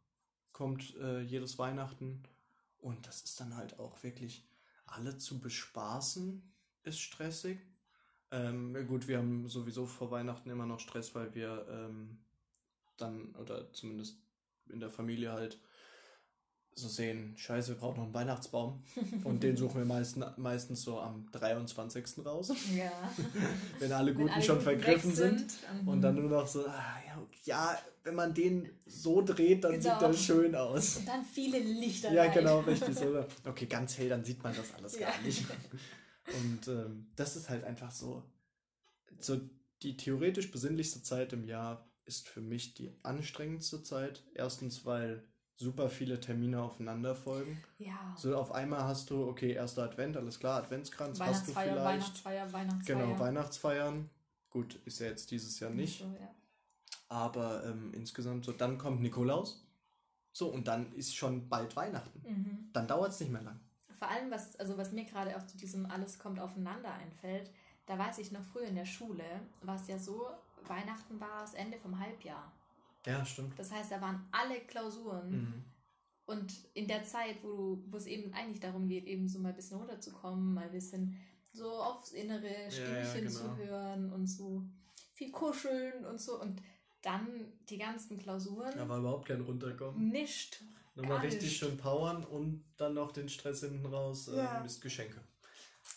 [0.53, 2.23] kommt äh, jedes Weihnachten
[2.79, 4.47] und das ist dann halt auch wirklich
[4.85, 6.41] alle zu bespaßen,
[6.83, 7.59] ist stressig.
[8.31, 12.17] Ähm, ja gut, wir haben sowieso vor Weihnachten immer noch Stress, weil wir ähm,
[12.97, 14.17] dann, oder zumindest
[14.69, 15.59] in der Familie halt,
[16.79, 18.83] so sehen, scheiße, wir brauchen noch einen Weihnachtsbaum.
[19.23, 22.23] Und den suchen wir meisten, meistens so am 23.
[22.23, 22.91] raus, Ja.
[23.79, 25.53] wenn alle Wenn Guten alle schon vergriffen sind.
[25.81, 25.87] Mhm.
[25.87, 29.81] Und dann nur noch so, ah, ja, ja, wenn man den so dreht, dann Genau.
[29.81, 30.97] sieht das schön aus.
[30.97, 32.33] Und dann viele Lichter Ja, rein.
[32.33, 32.95] genau, richtig.
[32.99, 33.25] So.
[33.45, 35.07] Okay, ganz hell, dann sieht man das alles Ja.
[35.09, 35.45] gar nicht.
[36.27, 38.23] Und ähm, das ist halt einfach so,
[39.19, 39.39] so
[39.81, 44.23] die theoretisch besinnlichste Zeit im Jahr ist für mich die anstrengendste Zeit.
[44.33, 45.23] Erstens, weil
[45.55, 47.61] super viele Termine aufeinander folgen.
[47.77, 48.15] Ja.
[48.17, 51.77] So auf einmal hast du, okay, erster Advent, alles klar, Adventskranz hast du vielleicht.
[51.77, 52.95] Weihnachtsfeier, Weihnachtsfeier.
[52.97, 54.09] Genau, Weihnachtsfeiern.
[54.49, 55.99] Gut, ist ja jetzt dieses Jahr nicht.
[55.99, 56.33] So, ja.
[57.09, 59.65] Aber ähm, insgesamt so, dann kommt Nikolaus.
[60.31, 62.21] So, und dann ist schon bald Weihnachten.
[62.23, 62.69] Mhm.
[62.73, 63.59] Dann dauert es nicht mehr lang.
[63.97, 67.51] Vor allem, was, also was mir gerade auch zu diesem alles kommt aufeinander einfällt,
[67.85, 69.23] da weiß ich noch früher in der Schule,
[69.61, 70.27] war es ja so,
[70.67, 72.51] Weihnachten war das Ende vom Halbjahr.
[73.05, 73.57] Ja, stimmt.
[73.57, 75.63] Das heißt, da waren alle Klausuren Mhm.
[76.25, 79.49] und in der Zeit, wo, du, wo es eben eigentlich darum geht, eben so mal
[79.49, 81.17] ein bisschen runterzukommen, mal ein bisschen
[81.53, 83.29] so aufs innere Stimmchen genau.
[83.31, 84.61] zu hören und so
[85.13, 86.61] viel kuscheln und so und
[87.01, 87.27] dann
[87.69, 90.09] die ganzen Klausuren Aber überhaupt kein Runterkommen.
[90.09, 90.61] nischt.
[90.97, 91.57] Nochmal richtig nicht.
[91.57, 94.27] schön powern und dann noch den Stress hinten raus.
[94.27, 94.63] Äh, Ja.
[94.63, 95.21] Ist Geschenke.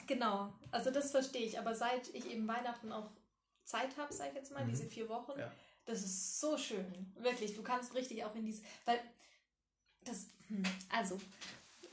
[0.07, 1.59] Genau, also das verstehe ich.
[1.59, 3.11] Aber seit ich eben Weihnachten auch
[3.65, 4.71] Zeit habe, sage ich jetzt mal, Mhm.
[4.71, 5.51] diese vier Wochen, Ja.
[5.85, 7.13] das ist so schön.
[7.19, 9.01] Wirklich, du kannst richtig auch in dieses, weil
[10.05, 11.19] das, hm, also,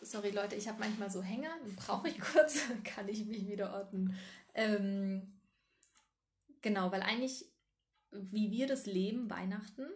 [0.01, 4.15] sorry Leute, ich habe manchmal so Hänger, brauche ich kurz, kann ich mich wieder orten.
[4.53, 5.39] Ähm,
[6.61, 7.45] genau, weil eigentlich,
[8.11, 9.87] wie wir das leben, Weihnachten,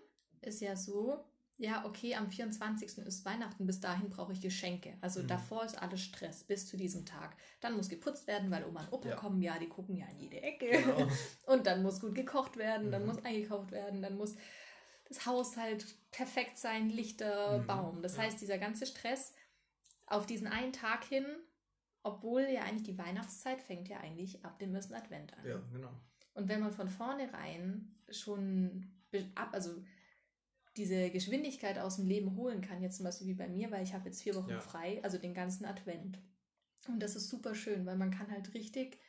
[0.42, 1.24] ist ja so,
[1.62, 2.98] ja, okay, am 24.
[3.06, 4.98] ist Weihnachten, bis dahin brauche ich Geschenke.
[5.00, 5.28] Also Mhm.
[5.28, 7.36] davor ist alles Stress, bis zu diesem Tag.
[7.60, 9.16] Dann muss geputzt werden, weil Oma und Opa Ja.
[9.16, 10.72] kommen, ja, die gucken ja in jede Ecke.
[10.72, 11.08] Genau.
[11.46, 13.08] Und dann muss gut gekocht werden, dann Mhm.
[13.10, 14.36] muss eingekauft werden, dann muss
[15.08, 18.02] das Haus halt perfekt sein, Lichter, Mhm, Baum.
[18.02, 18.24] Das ja.
[18.24, 19.36] heißt, dieser ganze Stress
[20.08, 21.26] auf diesen einen Tag hin,
[22.02, 25.46] obwohl ja eigentlich die Weihnachtszeit fängt ja eigentlich ab dem ersten Advent an.
[25.46, 25.92] ja, genau.
[26.34, 28.90] Und wenn man von vornherein schon
[29.36, 29.84] ab, also
[30.78, 33.94] diese Geschwindigkeit aus dem Leben holen kann, jetzt zum Beispiel wie bei mir, weil ich
[33.94, 34.60] habe jetzt vier Wochen Ja.
[34.60, 36.20] frei, also den ganzen Advent.
[36.88, 39.00] Und das ist super schön, weil man kann halt richtig,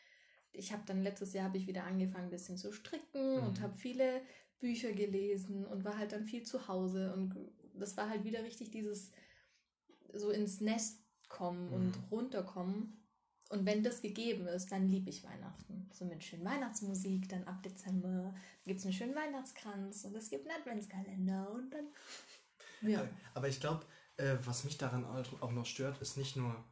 [0.52, 3.62] ich habe dann letztes Jahr habe ich wieder angefangen, ein bisschen zu stricken und Mhm.
[3.62, 4.22] habe viele
[4.60, 7.34] Bücher gelesen und war halt dann viel zu Hause und
[7.74, 9.12] das war halt wieder richtig dieses
[10.12, 12.04] so ins Nest kommen und Mhm.
[12.10, 13.01] runterkommen.
[13.52, 15.86] Und wenn das gegeben ist, dann liebe ich Weihnachten.
[15.92, 18.34] So mit schönen Weihnachtsmusik, dann ab Dezember
[18.64, 21.86] gibt es einen schönen Weihnachtskranz und es gibt einen Adventskalender und dann.
[22.84, 23.06] Ja.
[23.34, 23.86] Aber ich glaube,
[24.16, 26.64] äh, was mich daran auch noch stört, ist nicht nur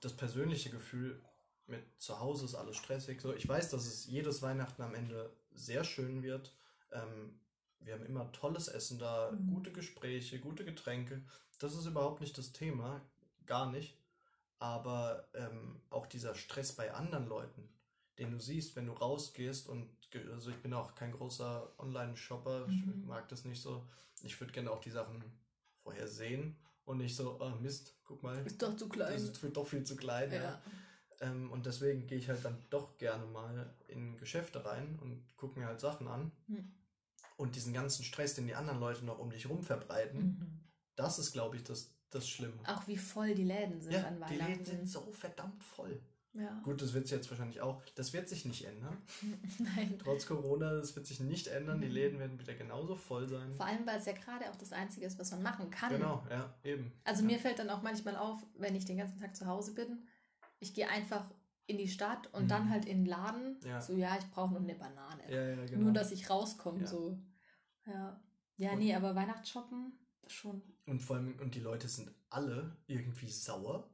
[0.00, 1.18] das persönliche Gefühl,
[1.66, 3.22] mit zu Hause ist alles stressig.
[3.22, 6.52] So, ich weiß, dass es jedes Weihnachten am Ende sehr schön wird.
[6.92, 7.40] Ähm,
[7.80, 9.54] wir haben immer tolles Essen da, mhm.
[9.54, 11.22] gute Gespräche, gute Getränke.
[11.58, 13.00] Das ist überhaupt nicht das Thema,
[13.46, 13.96] gar nicht.
[14.58, 17.68] Aber ähm, auch dieser Stress bei anderen Leuten,
[18.18, 19.90] den du siehst, wenn du rausgehst und
[20.32, 22.72] also ich bin auch kein großer Online-Shopper, mhm.
[22.72, 23.86] ich mag das nicht so.
[24.22, 25.22] Ich würde gerne auch die Sachen
[25.82, 28.38] vorher sehen und nicht so, oh Mist, guck mal.
[28.46, 29.12] Ist doch zu klein.
[29.12, 30.32] Das ist doch viel zu klein.
[30.32, 30.42] Ja.
[30.42, 30.62] ja.
[31.20, 35.58] Ähm, und deswegen gehe ich halt dann doch gerne mal in Geschäfte rein und gucke
[35.58, 36.32] mir halt Sachen an.
[36.46, 36.72] Mhm.
[37.36, 40.60] Und diesen ganzen Stress, den die anderen Leute noch um dich rum verbreiten, mhm.
[40.94, 42.58] das ist, glaube ich, das, das Schlimme.
[42.66, 44.34] Auch wie voll die Läden sind ja, an Weihnachten.
[44.34, 46.00] Die Läden sind so verdammt voll.
[46.38, 46.60] Ja.
[46.64, 47.82] Gut, das wird jetzt wahrscheinlich auch.
[47.94, 48.96] Das wird sich nicht ändern.
[49.58, 49.98] Nein.
[49.98, 51.80] Trotz Corona, das wird sich nicht ändern.
[51.80, 51.94] Die mhm.
[51.94, 53.54] Läden werden wieder genauso voll sein.
[53.56, 55.90] Vor allem, weil es ja gerade auch das Einzige ist, was man machen kann.
[55.90, 56.92] Genau, ja, eben.
[57.04, 57.28] Also ja.
[57.28, 60.02] mir fällt dann auch manchmal auf, wenn ich den ganzen Tag zu Hause bin,
[60.58, 61.24] ich gehe einfach
[61.66, 62.48] in die Stadt und mhm.
[62.48, 63.58] dann halt in den Laden.
[63.64, 63.80] Ja.
[63.80, 65.22] So, ja, ich brauche noch eine Banane.
[65.30, 65.84] Ja, ja, genau.
[65.84, 67.18] Nur, dass ich rauskomme, so.
[67.86, 68.20] Ja.
[68.58, 69.92] Ja, und, nee, aber Weihnachtsshoppen
[70.32, 70.62] schon.
[70.86, 73.88] Und vor allem, und die Leute sind alle irgendwie sauer.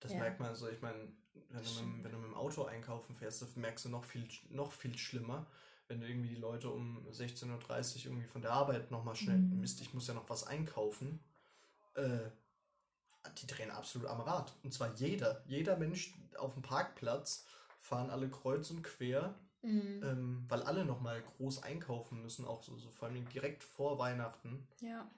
[0.00, 1.12] Das merkt man so, ich meine,
[1.50, 4.26] wenn du, mit, wenn du mit dem Auto einkaufen fährst, das merkst du noch viel,
[4.50, 5.46] noch viel schlimmer,
[5.88, 9.60] wenn du irgendwie die Leute um 16.30 Uhr irgendwie von der Arbeit nochmal schnell, mhm.
[9.60, 11.20] Mist, ich muss ja noch was einkaufen,
[11.94, 12.30] äh,
[13.38, 14.52] die drehen absolut am Rad.
[14.64, 15.42] Und zwar jeder.
[15.46, 17.46] Jeder Mensch auf dem Parkplatz
[17.80, 20.00] fahren alle kreuz und quer, mhm.
[20.02, 24.66] ähm, weil alle nochmal groß einkaufen müssen, auch so, so vor allem direkt vor Weihnachten.
[24.80, 25.08] Ja.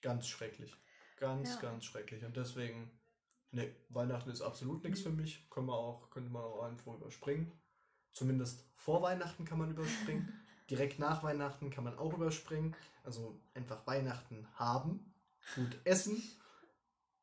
[0.00, 0.74] Ganz schrecklich.
[1.16, 1.60] Ganz, ja.
[1.60, 2.24] ganz schrecklich.
[2.24, 2.90] Und deswegen
[3.52, 5.48] Nee, Weihnachten ist absolut nichts für mich.
[5.50, 7.50] Können wir auch, könnte man auch einfach überspringen.
[8.12, 10.32] Zumindest vor Weihnachten kann man überspringen.
[10.70, 12.76] Direkt nach Weihnachten kann man auch überspringen.
[13.02, 15.12] Also einfach Weihnachten haben,
[15.56, 16.22] gut essen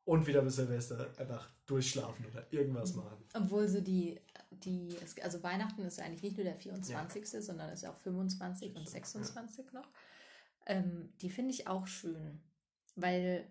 [0.04, 3.24] und wieder bis Silvester einfach durchschlafen oder irgendwas machen.
[3.32, 7.40] Obwohl so die, die also Weihnachten ist eigentlich nicht nur der 24., ja.
[7.40, 9.80] sondern ist auch 25 und 26 ja.
[9.80, 9.88] noch.
[10.66, 12.42] Ähm, die finde ich auch schön,
[13.00, 13.46] weil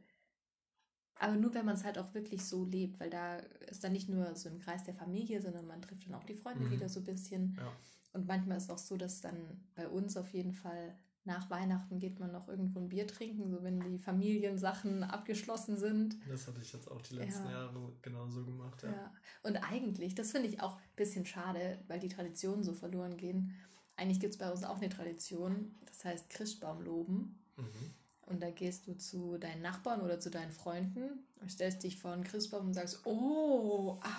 [1.20, 3.38] aber nur, wenn man es halt auch wirklich so lebt, weil da
[3.70, 6.36] ist dann nicht nur so im Kreis der Familie, sondern man trifft dann auch die
[6.36, 6.72] Freunde mhm.
[6.72, 7.56] wieder so ein bisschen.
[7.58, 7.72] Ja.
[8.14, 9.36] Und manchmal ist es auch so, dass dann
[9.76, 13.62] bei uns auf jeden Fall nach Weihnachten geht man noch irgendwo ein Bier trinken, so
[13.62, 16.18] wenn die Familiensachen abgeschlossen sind.
[16.30, 17.52] Das hatte ich jetzt auch die letzten ja.
[17.52, 18.92] Jahre genauso gemacht, ja.
[18.92, 19.14] ja.
[19.44, 23.54] Und eigentlich, das finde ich auch ein bisschen schade, weil die Traditionen so verloren gehen.
[23.98, 27.44] Eigentlich gibt es bei uns auch eine Tradition, das heißt Christbaum loben.
[27.58, 27.94] Mhm.
[28.30, 32.26] Und da gehst du zu deinen Nachbarn oder zu deinen Freunden, stellst dich vor einen
[32.26, 34.10] Christbaum und sagst, oh, ah,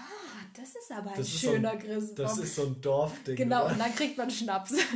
[0.56, 2.26] das ist aber ein schöner so ein, Christbaum.
[2.26, 3.36] Das ist so ein Dorfding.
[3.36, 3.72] Genau, oder?
[3.72, 4.74] und dann kriegt man Schnaps.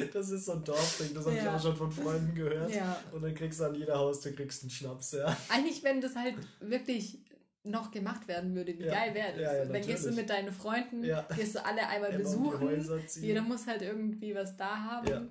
[0.00, 1.42] Ja, das ist so ein Dorfding, das habe ja.
[1.42, 2.74] ich auch schon von Freunden gehört.
[2.74, 2.98] Ja.
[3.12, 5.36] Und dann kriegst du an jeder Haustür kriegst einen Schnaps, ja.
[5.50, 7.18] Eigentlich, wenn das halt wirklich
[7.64, 8.94] noch gemacht werden würde, wie ja.
[8.94, 9.42] geil wäre das.
[9.42, 11.02] Ja, ja, dann gehst du mit deinen Freunden,
[11.36, 12.82] gehst du alle einmal besuchen.
[13.20, 15.30] Jeder muss halt irgendwie was da haben.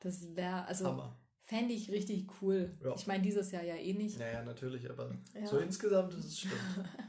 [0.00, 0.86] Das wäre, also.
[0.86, 1.16] Hammer
[1.52, 2.70] Fände ich richtig cool.
[2.82, 2.94] Ja.
[2.94, 4.18] Ich meine, dieses Jahr ja eh nicht.
[4.18, 5.46] Naja, natürlich, aber ja.
[5.46, 6.54] so insgesamt ist es stimmt.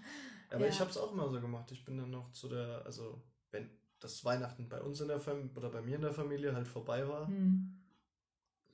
[0.50, 0.70] aber ja.
[0.70, 1.72] ich habe es auch immer so gemacht.
[1.72, 3.70] Ich bin dann noch zu der, also wenn
[4.02, 7.08] das Weihnachten bei uns in der Familie oder bei mir in der Familie halt vorbei
[7.08, 7.74] war, hm.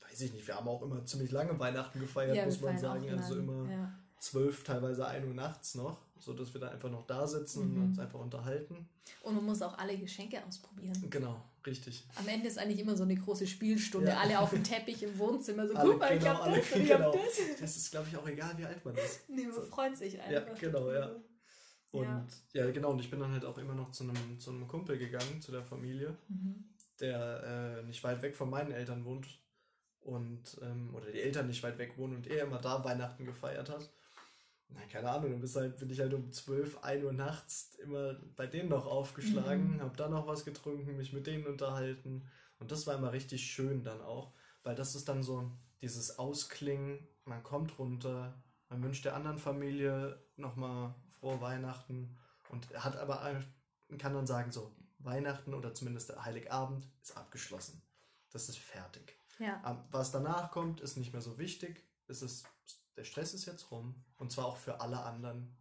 [0.09, 3.07] weiß ich nicht, wir haben auch immer ziemlich lange Weihnachten gefeiert, muss man sagen.
[3.11, 7.27] Also immer zwölf, teilweise ein Uhr nachts noch, so dass wir da einfach noch da
[7.27, 7.75] sitzen mhm.
[7.75, 8.89] und uns einfach unterhalten.
[9.21, 10.97] Und man muss auch alle Geschenke ausprobieren.
[11.11, 12.05] Genau, richtig.
[12.15, 14.17] Am Ende ist eigentlich immer so eine große Spielstunde, ja.
[14.17, 16.75] alle auf dem Teppich im Wohnzimmer, so alle, guck mal, genau, ich hab alle, das,
[16.75, 17.59] ich hab das.
[17.59, 19.21] Das ist, glaube ich, auch egal, wie alt man ist.
[19.29, 19.61] Nee, man so.
[19.61, 20.31] freut sich einfach.
[20.31, 21.15] Ja, genau, ja.
[21.91, 22.65] Und ja.
[22.65, 22.71] ja.
[22.71, 25.41] genau, und ich bin dann halt auch immer noch zu einem, zu einem Kumpel gegangen,
[25.41, 26.65] zu der Familie, mhm.
[26.99, 29.27] der äh, nicht weit weg von meinen Eltern wohnt
[30.01, 33.69] und ähm, oder die Eltern nicht weit weg wohnen und er immer da Weihnachten gefeiert
[33.69, 33.89] hat
[34.69, 38.15] na, keine Ahnung, dann bist halt, bin ich halt um 12, 1 Uhr nachts immer
[38.35, 39.81] bei denen noch aufgeschlagen, mhm.
[39.81, 42.27] hab dann noch was getrunken, mich mit denen unterhalten.
[42.59, 45.51] Und das war immer richtig schön dann auch, weil das ist dann so
[45.81, 52.17] dieses Ausklingen, man kommt runter, man wünscht der anderen Familie nochmal frohe Weihnachten
[52.49, 53.41] und hat aber,
[53.97, 57.81] kann dann sagen, so, Weihnachten oder zumindest der Heiligabend ist abgeschlossen.
[58.31, 59.17] Das ist fertig.
[59.39, 59.87] Ja.
[59.91, 61.87] Was danach kommt, ist nicht mehr so wichtig.
[62.07, 62.45] Es ist
[62.99, 63.95] der Stress ist jetzt rum.
[64.17, 65.55] Und zwar auch für alle anderen.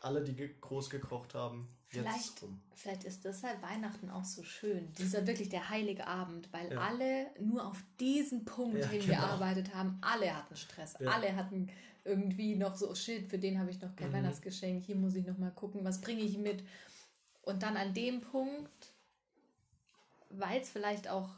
[0.00, 1.76] Alle, die ge groß gekocht haben.
[1.88, 2.42] Vielleicht,
[2.74, 4.92] vielleicht ist deshalb Weihnachten auch so schön.
[4.94, 6.80] Dieser wirklich der heilige Abend, weil ja.
[6.80, 9.76] alle nur auf diesen Punkt ja, hingearbeitet genau.
[9.76, 9.98] haben.
[10.00, 10.94] Alle hatten Stress.
[11.00, 11.10] Ja.
[11.10, 11.68] Alle hatten
[12.04, 14.14] irgendwie noch so, oh shit, für den habe ich noch kein mhm.
[14.14, 14.84] Weihnachtsgeschenk.
[14.84, 16.64] Hier muss ich noch mal gucken, was bringe ich mit.
[17.42, 18.94] Und dann an dem Punkt,
[20.30, 21.28] weil es vielleicht auch,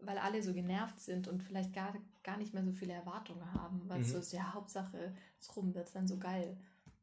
[0.00, 3.82] weil alle so genervt sind und vielleicht gar, gar nicht mehr so viele Erwartungen haben,
[3.88, 4.12] weil es Mhm.
[4.12, 6.56] so ist, ja, Hauptsache, es rum wird dann so geil.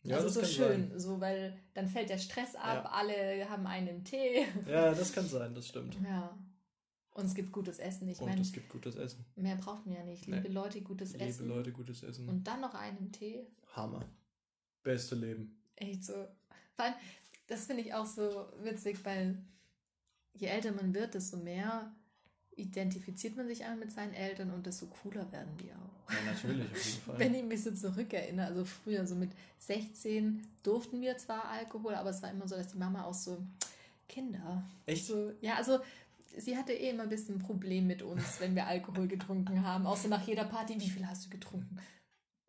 [0.03, 0.99] Ja, also so schön, sein.
[0.99, 2.91] so weil dann fällt der Stress ab, Ja.
[2.91, 4.45] alle haben einen im Tee.
[4.67, 5.97] Ja, das kann sein, das stimmt.
[6.03, 6.37] Ja.
[7.11, 8.07] Und es gibt gutes Essen.
[8.09, 9.23] Ich Und meine, es gibt gutes Essen.
[9.35, 10.27] mehr braucht man ja nicht.
[10.27, 10.37] Nee.
[10.37, 11.47] Liebe Leute, gutes Liebe Essen.
[11.47, 12.27] Leute, gutes Essen.
[12.27, 13.47] Und dann noch einen im Tee.
[13.75, 14.03] Hammer.
[14.81, 15.55] Beste Leben.
[15.75, 16.13] Echt so.
[16.75, 16.95] Vor allem,
[17.47, 19.37] das finde ich auch so witzig, weil
[20.33, 21.91] je älter man wird, desto mehr
[22.55, 26.11] identifiziert man sich einmal mit seinen Eltern und desto cooler werden die auch.
[26.11, 27.19] Ja, natürlich, auf jeden Fall.
[27.19, 32.09] Wenn ich mich so zurückerinnere, also früher, so mit 16 durften wir zwar Alkohol, aber
[32.11, 33.37] es war immer so, dass die Mama auch so,
[34.07, 34.63] Kinder.
[34.85, 35.07] Echt?
[35.07, 35.79] So, ja, also
[36.37, 39.87] sie hatte eh immer ein bisschen ein Problem mit uns, wenn wir Alkohol getrunken haben.
[39.87, 41.79] Auch so nach jeder Party, wie viel hast du getrunken?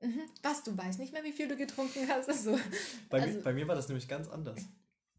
[0.03, 0.21] Mhm.
[0.43, 2.29] Was, du weißt nicht mehr, wie viel du getrunken hast?
[2.29, 2.59] Also,
[3.09, 4.61] Bei, also- mir, bei mir war das nämlich ganz anders.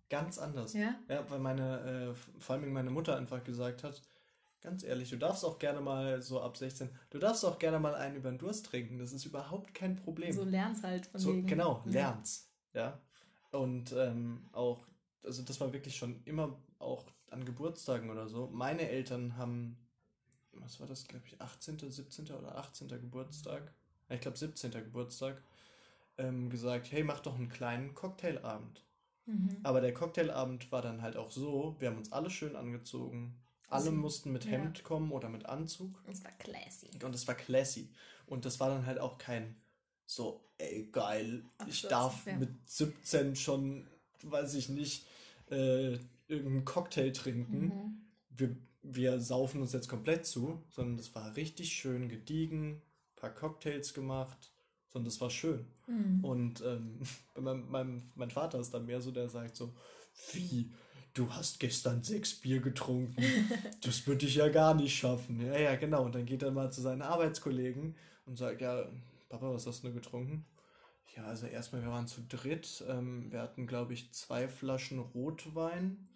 [0.10, 0.74] Ganz anders.
[0.74, 0.94] ja.
[1.10, 4.00] Ja, weil meine, äh, vor allem meine Mutter einfach gesagt hat,
[4.66, 7.94] ganz ehrlich, du darfst auch gerne mal so ab 16, du darfst auch gerne mal
[7.96, 8.98] einen über den Durst trinken.
[8.98, 10.34] Das ist überhaupt kein Problem.
[10.34, 11.48] So lern's halt von So, wegen.
[11.48, 11.92] genau, Ja.
[11.92, 12.50] lern's.
[12.74, 13.00] Ja.
[13.52, 14.86] Und ähm, auch,
[15.24, 18.48] also das war wirklich schon immer auch an Geburtstagen oder so.
[18.48, 19.78] Meine Eltern haben,
[20.54, 22.32] was war das, glaube ich, 18., 17.
[22.32, 22.88] oder 18.
[22.88, 23.72] Geburtstag?
[24.10, 24.72] Ich glaube 17.
[24.72, 25.42] Geburtstag,
[26.18, 28.84] ähm, gesagt, hey, mach doch einen kleinen Cocktailabend.
[29.26, 29.58] Mhm.
[29.64, 33.36] Aber der Cocktailabend war dann halt auch so, wir haben uns alle schön angezogen.
[33.70, 34.52] Alle mussten mit ja.
[34.52, 36.02] Hemd kommen oder mit Anzug.
[36.08, 36.90] Es war classy.
[37.04, 37.90] Und es war classy.
[38.26, 39.56] Und das war dann halt auch kein
[40.06, 42.38] so, ey, geil, Ach, ich darf ja.
[42.38, 43.88] mit 17 schon,
[44.24, 45.06] weiß ich nicht,
[45.50, 45.94] äh,
[46.28, 47.60] irgendeinen Cocktail trinken.
[47.60, 48.02] Mhm.
[48.30, 52.82] Wir, wir saufen uns jetzt komplett zu, sondern das war richtig schön gediegen,
[53.16, 54.52] paar Cocktails gemacht,
[54.90, 55.66] sondern das war schön.
[55.88, 56.24] Mhm.
[56.24, 57.00] Und ähm,
[57.34, 59.74] bei meinem, meinem, mein Vater ist dann mehr so, der sagt so,
[60.34, 60.72] wie,
[61.16, 63.24] du hast gestern sechs Bier getrunken,
[63.82, 65.44] das würde ich ja gar nicht schaffen.
[65.44, 66.06] Ja, ja, genau.
[66.06, 68.86] Und dann geht er mal zu seinen Arbeitskollegen und sagt, ja,
[69.30, 70.46] Papa, was hast du getrunken?
[71.16, 72.84] Ja, also erstmal, wir waren zu dritt.
[72.90, 76.08] Ähm, wir hatten, glaube ich, zwei Flaschen Rotwein.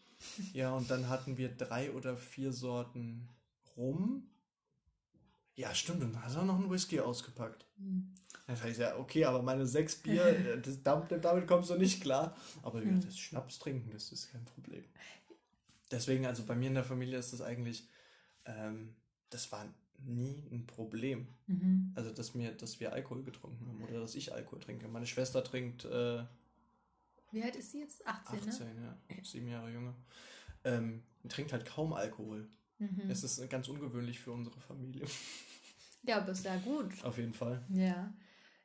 [0.53, 3.29] Ja, und dann hatten wir drei oder vier Sorten
[3.77, 4.27] Rum.
[5.59, 6.01] Ja, stimmt.
[6.01, 7.65] Und hat er noch einen Whisky ausgepackt.
[7.75, 8.13] Mhm.
[8.47, 11.75] Dann sag ich, ja, okay, aber meine sechs Bier, äh, das, damit, damit kommst du
[11.75, 12.33] nicht klar.
[12.63, 13.01] Aber ja, Hm.
[13.01, 14.85] das Schnaps trinken, das ist kein Problem.
[15.91, 17.89] Deswegen, also bei mir in der Familie ist das eigentlich,
[18.45, 18.95] ähm,
[19.31, 19.67] das war
[19.97, 21.27] nie ein Problem.
[21.47, 21.91] Mhm.
[21.93, 24.87] Also, dass, mir, dass wir Alkohol getrunken haben oder dass ich Alkohol trinke.
[24.87, 26.23] Meine Schwester trinkt äh,
[27.31, 28.07] Wie alt ist sie jetzt?
[28.07, 29.93] 18, 18, ja, sieben Jahre jünger.
[30.63, 32.47] Ähm, trinkt halt kaum Alkohol.
[32.79, 33.09] Mhm.
[33.09, 35.05] Es ist ganz ungewöhnlich für unsere Familie.
[36.03, 36.93] Ja, aber ist ja gut.
[37.03, 37.61] Auf jeden Fall.
[37.73, 38.13] Ja.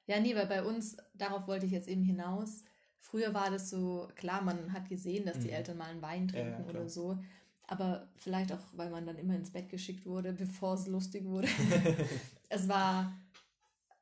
[0.06, 2.62] Ja, nee, weil bei uns, darauf wollte ich jetzt eben hinaus.
[3.00, 5.54] Früher war das so, klar, man hat gesehen, dass die Mhm.
[5.54, 6.82] Eltern mal einen Wein Ja, ja, trinken klar.
[6.82, 7.18] oder so.
[7.66, 11.48] Aber vielleicht auch, weil man dann immer ins Bett geschickt wurde, bevor es lustig wurde.
[12.48, 13.12] es war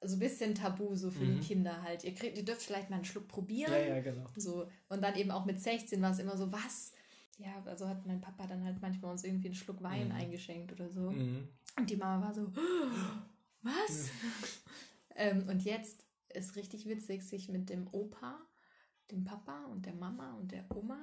[0.03, 1.41] so ein bisschen tabu so für Mhm.
[1.41, 2.05] die Kinder halt.
[2.05, 3.73] Ihr, kriegt, ihr dürft vielleicht mal einen Schluck probieren.
[3.73, 4.27] Ja, ja, genau.
[4.37, 4.69] So.
[4.91, 6.93] Und dann eben auch mit 16 war es immer so, was?
[7.39, 10.15] Ja, also hat mein Papa dann halt manchmal uns irgendwie einen Schluck Wein Mhm.
[10.15, 11.11] eingeschenkt oder so.
[11.11, 11.49] Mhm.
[11.79, 12.53] Und die Mama war so,
[13.63, 14.11] was?
[15.17, 18.39] ähm, und jetzt ist richtig witzig, sich mit dem Opa,
[19.11, 20.99] dem Papa und der Mama und der Oma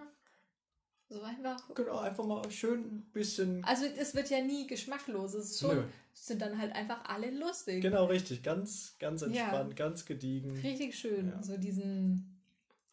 [1.12, 1.74] so einfach.
[1.74, 3.64] Genau, einfach mal schön ein bisschen.
[3.64, 5.34] Also es wird ja nie geschmacklos.
[5.34, 5.84] Es ist schon, Nö.
[6.14, 7.82] sind dann halt einfach alle lustig.
[7.82, 8.44] Genau, richtig.
[8.44, 9.28] Ganz, ganz Ja.
[9.28, 10.52] entspannt, ganz gediegen.
[10.52, 11.30] Richtig schön.
[11.30, 11.42] Ja.
[11.42, 12.40] So diesen,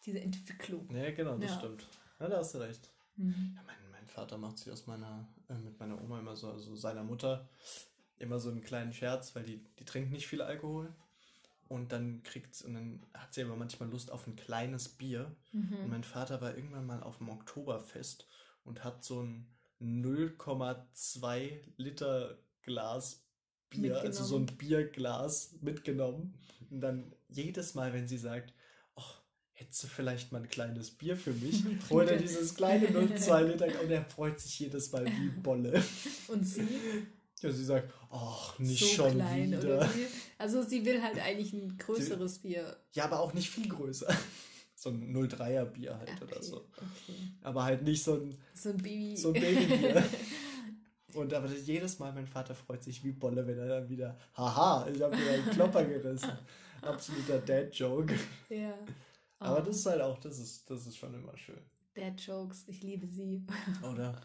[0.06, 0.88] diese Entwicklung.
[0.94, 1.58] Ja, genau, das Ja.
[1.58, 1.86] stimmt.
[2.18, 2.90] Ja, da hast du recht.
[3.16, 3.56] Mhm.
[3.56, 6.76] Ja, mein, mein Vater macht sich aus meiner, äh, mit meiner Oma immer so, also
[6.76, 7.48] seiner Mutter,
[8.18, 10.92] immer so einen kleinen Scherz, weil die, die trinkt nicht viel Alkohol.
[11.68, 15.34] Und dann kriegt und dann hat sie aber manchmal Lust auf ein kleines Bier.
[15.82, 15.90] Und Mhm.
[15.90, 18.26] mein Vater war irgendwann mal auf dem Oktoberfest
[18.64, 19.46] und hat so ein
[19.80, 23.22] 0,2 Liter Glas
[23.70, 26.34] Bier, also so ein Bierglas mitgenommen.
[26.70, 28.52] Und dann jedes Mal, wenn sie sagt,
[29.76, 33.66] hättest du vielleicht mal ein kleines Bier für mich, holt er dieses kleine 0,2 Liter
[33.82, 35.82] und er freut sich jedes Mal wie Bolle.
[36.28, 36.66] Und sie
[37.42, 39.58] Ja, sie sagt, ach, nicht so schon klein wieder.
[39.76, 40.06] oder wie?
[40.38, 42.76] Also sie will halt eigentlich ein größeres Bier.
[42.94, 44.08] Ja, aber auch nicht viel größer.
[44.78, 46.58] So ein 0,3er Bier halt oder so.
[46.76, 47.16] okay.
[47.40, 49.16] Aber halt nicht so ein So ein Baby.
[49.16, 50.04] So ein Babybier.
[51.14, 54.86] Und aber jedes Mal, mein Vater freut sich wie Bolle, wenn er dann wieder, haha,
[54.92, 56.30] ich habe wieder einen Klopper gerissen.
[56.82, 58.14] Absoluter Dad-Joke.
[58.50, 58.74] ja.
[59.38, 61.60] Aber Oh, das ist halt auch, das ist, das ist schon immer schön.
[61.94, 63.44] Dad Jokes, ich liebe sie.
[63.82, 64.20] Oder?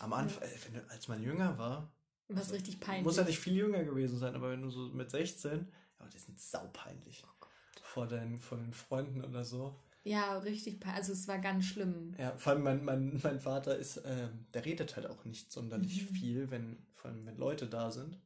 [0.00, 1.92] Am Anfang, äh, wenn als man jünger war,
[2.28, 3.04] Was Also, richtig peinlich.
[3.04, 5.68] muss ja nicht viel jünger gewesen sein, aber wenn du so mit 16,
[5.98, 7.22] aber die sind saupeinlich.
[7.26, 7.50] Oh Gott.
[7.82, 9.74] Vor deinen, vor den Freunden oder so.
[10.04, 10.84] Ja, richtig.
[10.86, 12.14] Also es war ganz schlimm.
[12.18, 16.10] Ja, vor allem mein, mein, mein Vater ist, äh, der redet halt auch nicht sonderlich
[16.10, 16.14] Mhm.
[16.14, 18.18] viel, wenn, vor allem wenn Leute da sind.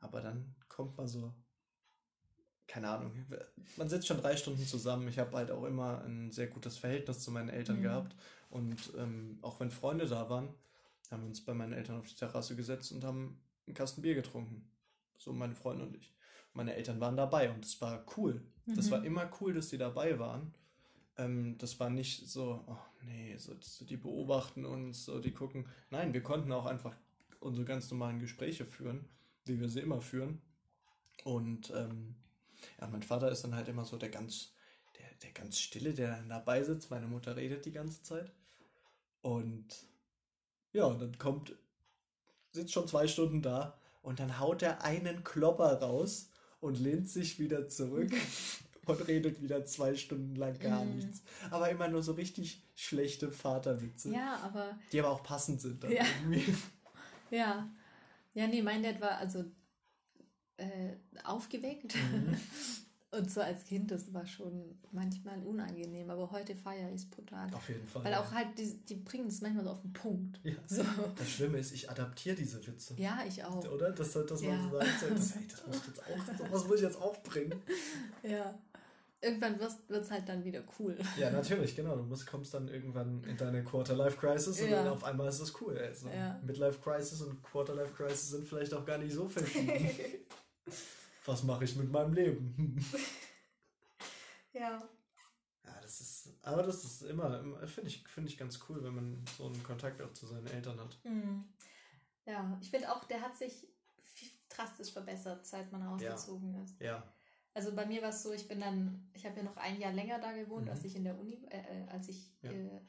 [0.00, 1.32] Aber dann kommt man so,
[2.66, 3.12] keine Ahnung,
[3.76, 5.08] man sitzt schon drei Stunden zusammen.
[5.08, 7.82] Ich habe halt auch immer ein sehr gutes Verhältnis zu meinen Eltern Mhm.
[7.82, 8.16] gehabt.
[8.50, 10.48] Und ähm, auch wenn Freunde da waren,
[11.10, 14.14] haben wir uns bei meinen Eltern auf die Terrasse gesetzt und haben einen Kasten Bier
[14.14, 14.68] getrunken.
[15.18, 16.14] So meine Freunde und ich.
[16.54, 18.42] Meine Eltern waren dabei und es war cool.
[18.66, 18.90] Das Mhm.
[18.90, 20.54] war immer cool, dass die dabei waren.
[21.18, 25.66] Ähm, das war nicht so, oh nee, so, die beobachten uns, so die gucken.
[25.90, 26.94] Nein, wir konnten auch einfach
[27.40, 29.04] unsere ganz normalen Gespräche führen,
[29.44, 30.40] wie wir sie immer führen.
[31.24, 32.14] Und ähm,
[32.92, 34.52] mein Vater ist dann halt immer so der ganz,
[34.98, 36.90] der, der ganz Stille, der dann dabei sitzt.
[36.90, 38.32] Meine Mutter redet die ganze Zeit.
[39.22, 39.66] Und
[40.72, 41.54] ja, und dann kommt,
[42.52, 47.38] sitzt schon zwei Stunden da und dann haut er einen Klopper raus und lehnt sich
[47.38, 48.12] wieder zurück
[48.86, 50.96] und redet wieder zwei Stunden lang gar Mhm.
[50.96, 51.22] nichts.
[51.50, 55.82] Aber immer nur so richtig schlechte Vaterwitze, Ja, aber die aber auch passend sind.
[55.84, 56.04] Dann Ja.
[56.22, 56.54] irgendwie.
[57.30, 57.68] ja.
[58.34, 59.44] Ja, nee, mein Dad war also
[60.62, 61.94] äh, aufgeweckt.
[61.94, 62.36] Mhm.
[63.14, 67.46] Und so als Kind, das war schon manchmal unangenehm, aber heute feiere ich es brutal.
[67.52, 68.02] Auf jeden Fall.
[68.04, 70.40] Weil auch halt, die, die bringen es manchmal so auf den Punkt.
[70.44, 70.54] Ja.
[70.66, 70.82] So.
[71.14, 72.94] Das Schlimme ist, ich adaptiere diese Witze.
[72.96, 73.62] Ja, ich auch.
[73.70, 73.90] Oder?
[73.92, 74.62] Dass, dass man Ja.
[74.70, 77.54] so sagt, das, hey, das muss ich jetzt auch, sowas muss ich jetzt auch bringen.
[78.22, 78.58] Ja.
[79.20, 79.72] Irgendwann wird
[80.04, 80.96] es halt dann wieder cool.
[81.18, 81.94] Ja, natürlich, genau.
[81.94, 84.82] Du musst, kommst dann irgendwann in deine Quarter-Life-Crisis und Ja.
[84.82, 85.76] dann auf einmal ist das cool.
[85.78, 86.40] Also Ja.
[86.44, 89.90] Midlife-Crisis und Quarter-Life-Crisis sind vielleicht auch gar nicht so verschieden.
[91.24, 92.84] Was mache ich mit meinem Leben?
[94.52, 94.82] ja.
[95.64, 98.96] Ja, das ist, aber das ist immer, immer finde ich, finde ich ganz cool, wenn
[98.96, 100.98] man so einen Kontakt auch zu seinen Eltern hat.
[101.04, 101.44] Mhm.
[102.26, 103.68] Ja, ich finde auch, der hat sich
[104.48, 106.80] drastisch verbessert, seit man ausgezogen ist.
[106.80, 107.00] Ja.
[107.54, 109.92] Also bei mir war es so, ich bin dann, ich habe ja noch ein Jahr
[109.92, 110.70] länger da gewohnt, Mhm.
[110.72, 112.50] als ich in der Uni, äh, äh, als ich Ja.
[112.50, 112.80] äh,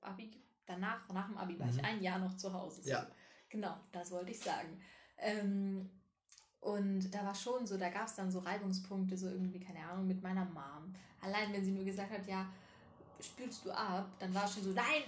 [0.00, 1.78] Abi, danach, nach dem Abi war Mhm.
[1.78, 2.82] ich ein Jahr noch zu Hause.
[2.82, 2.88] So.
[2.88, 3.06] Ja.
[3.50, 4.80] Genau, das wollte ich sagen.
[5.18, 5.90] Ähm,
[6.76, 10.06] und da war schon so, da gab es dann so Reibungspunkte, so irgendwie, keine Ahnung,
[10.06, 10.92] mit meiner Mom.
[11.22, 12.46] Allein wenn sie nur gesagt hat, ja,
[13.20, 15.02] spülst du ab, dann war schon so, nein,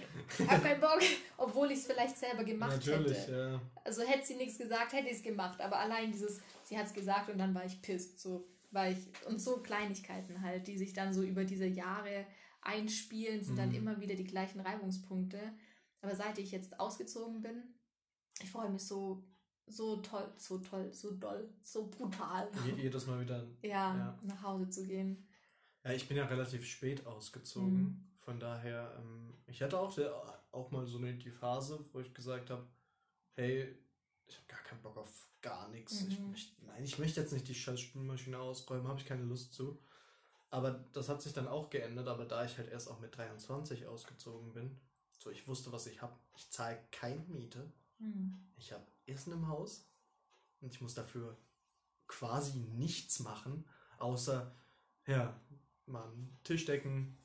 [0.47, 0.99] hab keinen Bock,
[1.37, 3.31] obwohl ich es vielleicht selber gemacht Natürlich, hätte.
[3.53, 3.61] ja.
[3.83, 5.61] Also hätte sie nichts gesagt, hätte ich es gemacht.
[5.61, 8.19] Aber allein dieses, sie hat es gesagt und dann war ich pisst.
[8.19, 8.97] So war ich.
[9.27, 12.25] Und so Kleinigkeiten halt, die sich dann so über diese Jahre
[12.61, 13.75] einspielen, sind dann Mhm.
[13.75, 15.39] immer wieder die gleichen Reibungspunkte.
[16.01, 17.75] Aber seit ich jetzt ausgezogen bin,
[18.41, 19.23] ich freue mich so,
[19.69, 22.49] so toll, so toll, so doll, so brutal.
[22.65, 23.45] Je, jedes Mal wieder.
[23.61, 24.19] Ja, Ja.
[24.23, 25.25] nach Hause zu gehen.
[25.83, 27.77] Ja, ich bin ja relativ spät ausgezogen.
[27.81, 28.05] Mhm.
[28.21, 30.13] Von daher, ähm, ich hatte auch, sehr,
[30.51, 32.67] auch mal so eine, die Phase, wo ich gesagt habe,
[33.35, 33.75] hey,
[34.27, 36.01] ich habe gar keinen Bock auf gar nichts.
[36.01, 36.31] Ich Mhm.
[36.31, 39.79] möchte, nein, ich möchte jetzt nicht die scheiß Spülmaschine ausräumen, habe ich keine Lust zu.
[40.51, 43.85] Aber das hat sich dann auch geändert, aber da ich halt erst auch mit 23
[43.87, 44.79] ausgezogen bin,
[45.17, 46.13] so ich wusste, was ich habe.
[46.35, 48.39] Ich zahle keine Miete, Mhm.
[48.57, 49.87] ich habe Essen im Haus
[50.61, 51.37] und ich muss dafür
[52.07, 53.65] quasi nichts machen,
[53.99, 54.55] außer,
[55.07, 55.39] ja,
[55.85, 56.11] mal
[56.43, 57.17] Tisch decken,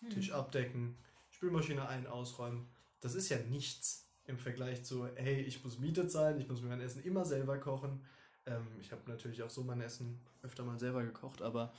[0.00, 0.10] Mhm.
[0.10, 0.96] Tisch abdecken,
[1.30, 2.68] Spülmaschine ein, ausräumen.
[3.00, 6.68] Das ist ja nichts im Vergleich zu, hey, ich muss Miete zahlen, ich muss mir
[6.68, 8.04] mein Essen immer selber kochen.
[8.46, 11.72] Ähm, ich habe natürlich auch so mein Essen öfter mal selber gekocht, aber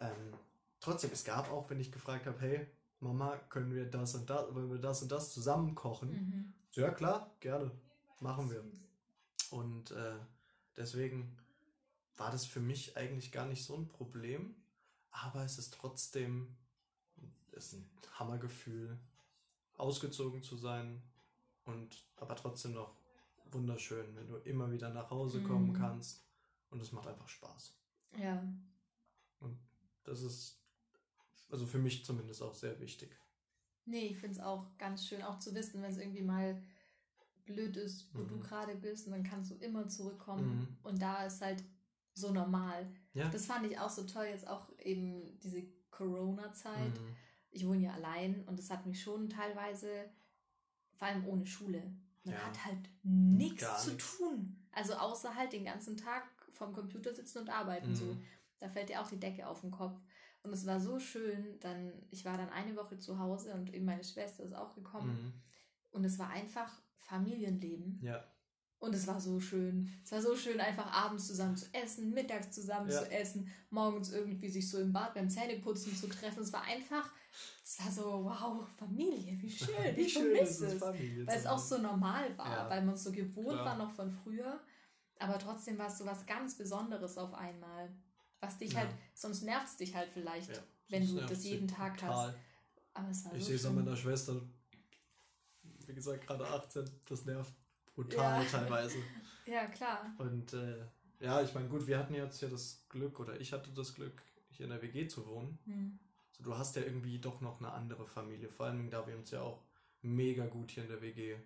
[0.00, 0.32] ähm,
[0.80, 2.66] trotzdem, es gab auch, wenn ich gefragt habe, hey,
[3.04, 6.10] Mama, können wir das und das, wollen wir das und das zusammen kochen?
[6.10, 6.52] Mhm.
[6.72, 7.70] Ja, klar, gerne.
[8.20, 8.64] Machen wir.
[9.50, 10.16] Und äh,
[10.76, 11.36] deswegen
[12.16, 14.56] war das für mich eigentlich gar nicht so ein Problem.
[15.10, 16.56] Aber es ist trotzdem
[17.52, 17.88] ist ein
[18.18, 18.98] Hammergefühl,
[19.76, 21.00] ausgezogen zu sein
[21.64, 22.96] und aber trotzdem noch
[23.52, 25.74] wunderschön, wenn du immer wieder nach Hause kommen Mhm.
[25.74, 26.24] kannst.
[26.70, 27.72] Und es macht einfach Spaß.
[28.18, 28.42] Ja.
[30.02, 30.58] Das ist
[31.50, 33.16] also für mich zumindest auch sehr wichtig.
[33.86, 36.62] Nee, ich finde es auch ganz schön, auch zu wissen, wenn es irgendwie mal
[37.44, 38.28] blöd ist, wo Mhm.
[38.28, 40.60] du gerade bist, und dann kannst du immer zurückkommen.
[40.60, 40.76] Mhm.
[40.82, 41.62] Und da ist halt
[42.14, 42.90] so normal.
[43.12, 43.28] Ja.
[43.28, 46.98] Das fand ich auch so toll, jetzt auch eben diese Corona-Zeit.
[46.98, 47.16] Mhm.
[47.50, 50.08] Ich wohne ja allein und das hat mich schon teilweise,
[50.94, 51.82] vor allem ohne Schule,
[52.24, 52.40] man Ja.
[52.40, 54.16] hat halt nichts zu nix.
[54.16, 54.56] tun.
[54.72, 57.94] Also außer halt den ganzen Tag vom Computer sitzen und arbeiten.
[57.94, 58.06] So.
[58.06, 58.22] Mhm.
[58.58, 60.00] Da fällt dir auch die Decke auf den Kopf.
[60.44, 63.86] Und es war so schön, dann, ich war dann eine Woche zu Hause und eben
[63.86, 65.10] meine Schwester ist auch gekommen.
[65.10, 65.32] Mhm.
[65.90, 67.98] Und es war einfach Familienleben.
[68.02, 68.22] Ja.
[68.78, 69.90] Und es war so schön.
[70.04, 73.02] Es war so schön, einfach abends zusammen zu essen, mittags zusammen Ja.
[73.02, 76.42] zu essen, morgens irgendwie sich so im Bad beim Zähneputzen zu treffen.
[76.42, 77.10] Es war einfach,
[77.64, 79.96] es war so, wow, Familie, wie schön.
[79.96, 80.78] Ich vermisse es.
[80.78, 82.68] Familie Weil es auch so normal war, Ja.
[82.70, 83.64] weil man es so gewohnt Klar.
[83.64, 84.60] war noch von früher.
[85.18, 87.88] Aber trotzdem war es so was ganz Besonderes auf einmal.
[88.44, 88.80] Was dich Ja.
[88.80, 90.62] halt, sonst nervt es dich halt vielleicht Ja.
[90.88, 92.00] wenn du das jeden Tag hast.
[92.00, 92.34] total.
[92.94, 94.40] Aber es war Ich so sehe es an meiner Schwester.
[95.86, 96.88] Wie gesagt, gerade 18.
[97.08, 97.52] Das nervt
[97.94, 98.48] brutal Ja.
[98.50, 98.98] teilweise.
[99.46, 100.14] Ja, klar.
[100.16, 100.86] Und äh,
[101.20, 104.22] ja, ich meine, gut, wir hatten jetzt hier das Glück, oder ich hatte das Glück,
[104.48, 105.58] hier in der WG zu wohnen.
[105.66, 105.98] Hm.
[106.30, 108.48] So, du hast ja irgendwie doch noch eine andere Familie.
[108.48, 109.62] Vor allem, da wir uns ja auch
[110.00, 111.36] mega gut hier in der WG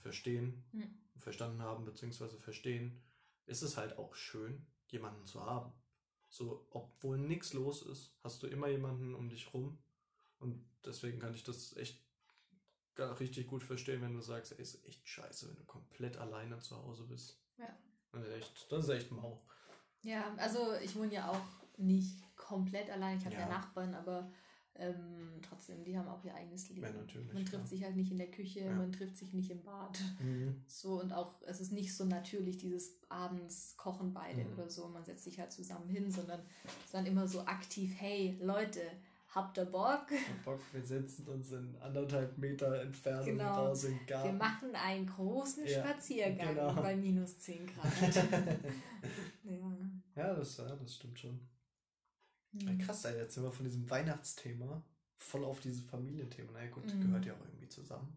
[0.00, 0.94] verstehen, Hm.
[1.16, 3.00] verstanden haben, beziehungsweise verstehen,
[3.46, 5.72] ist es halt auch schön, jemanden zu haben.
[6.28, 9.78] So, obwohl nichts los ist, hast du immer jemanden um dich rum.
[10.38, 12.00] Und deswegen kann ich das echt
[12.94, 16.58] gar richtig gut verstehen, wenn du sagst, ey, ist echt scheiße, wenn du komplett alleine
[16.60, 17.40] zu Hause bist.
[17.56, 17.74] Ja.
[18.12, 19.42] Das ist echt, das ist echt mau.
[20.02, 21.40] Ja, also ich wohne ja auch
[21.76, 23.18] nicht komplett allein.
[23.18, 23.42] Ich habe ja.
[23.42, 23.48] Ja.
[23.48, 24.30] Nachbarn, aber
[24.76, 26.82] ähm, trotzdem, die haben auch ihr eigenes Leben.
[26.82, 27.66] Ja, Man trifft klar.
[27.66, 28.72] sich halt nicht in der Küche, Ja.
[28.74, 29.98] man trifft sich nicht im Bad.
[30.20, 30.62] Mhm.
[30.68, 34.52] So und auch, es ist nicht so natürlich, dieses abends kochen beide Mhm.
[34.52, 34.88] oder so.
[34.88, 38.80] Man setzt sich halt zusammen hin, sondern es ist dann immer so aktiv, hey Leute,
[39.34, 40.06] habt ihr Bock?
[40.10, 43.66] Hab Bock, wir setzen uns in anderthalb Meter Entfernung Genau.
[43.66, 44.38] raus in den Wir Garten.
[44.38, 46.72] machen einen großen Ja, Spaziergang genau.
[46.74, 47.92] bei minus 10 Grad.
[49.44, 49.72] ja.
[50.16, 51.40] ja, das, ja, das stimmt schon.
[52.52, 52.78] Mhm.
[52.78, 54.82] krass, ey, jetzt sind wir von diesem Weihnachtsthema
[55.18, 56.50] voll auf dieses Familienthema.
[56.52, 57.00] Na ja, gut, Mhm.
[57.02, 58.16] gehört ja auch irgendwie zusammen.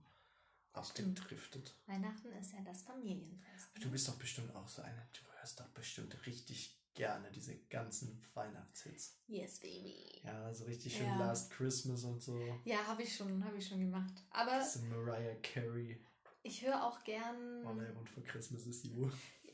[0.74, 1.76] Abgedriftet.
[1.86, 3.76] Weihnachten ist ja das Familienfest.
[3.76, 3.82] ne?
[3.84, 8.22] Du bist doch bestimmt auch so eine, du hörst doch bestimmt richtig gerne diese ganzen
[8.34, 9.18] Weihnachtshits.
[9.28, 10.22] Yes, baby.
[10.24, 11.18] Ja, so richtig schön Ja.
[11.20, 12.58] Last Christmas und so.
[12.64, 14.14] Ja, habe ich schon, habe ich schon gemacht.
[14.30, 16.02] Aber Das sind Mariah Carey.
[16.44, 17.66] ich höre auch gern.
[17.66, 19.10] All I Want for Christmas is You.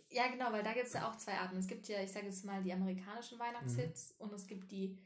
[0.10, 1.58] Ja, genau, weil da gibt es ja auch zwei Arten.
[1.58, 4.26] Es gibt ja, ich sage jetzt mal, die amerikanischen Weihnachtshits Mhm.
[4.26, 4.98] und es gibt die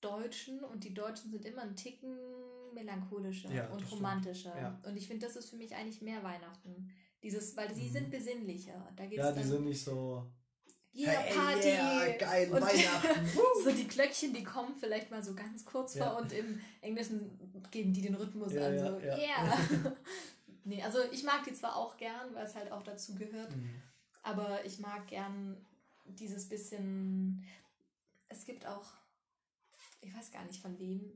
[0.00, 2.16] deutschen und die deutschen sind immer ein Ticken
[2.74, 4.56] melancholischer Ja, und romantischer.
[4.58, 4.78] Ja.
[4.86, 6.90] Und ich finde, das ist für mich eigentlich mehr Weihnachten.
[7.22, 7.92] Dieses, weil sie Mhm.
[7.92, 8.88] sind besinnlicher.
[8.96, 10.24] Da geht's Ja, die sind nicht so.
[10.94, 11.68] yeah, Hey, Party!
[11.68, 13.26] yeah, geil, Und- Weihnachten.
[13.64, 16.10] so die Glöckchen, die kommen vielleicht mal so ganz kurz Ja.
[16.10, 17.38] vor und im Englischen
[17.70, 18.74] geben die den Rhythmus Ja, an.
[18.78, 19.58] ja, So, yeah!
[20.64, 23.70] nee, also ich mag die zwar auch gern, weil es halt auch dazu gehört, Mhm.
[24.22, 25.64] Aber ich mag gern
[26.04, 27.44] dieses bisschen.
[28.28, 28.92] Es gibt auch,
[30.00, 31.12] ich weiß gar nicht von wem,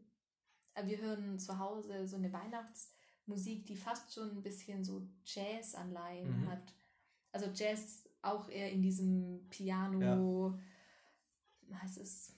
[0.74, 6.42] aber wir hören zu Hause so eine Weihnachtsmusik, die fast schon ein bisschen so Jazz-Anleihen
[6.42, 6.48] Mhm.
[6.50, 6.74] hat.
[7.32, 10.58] Also Jazz auch eher in diesem Piano,
[11.72, 12.32] heißt es,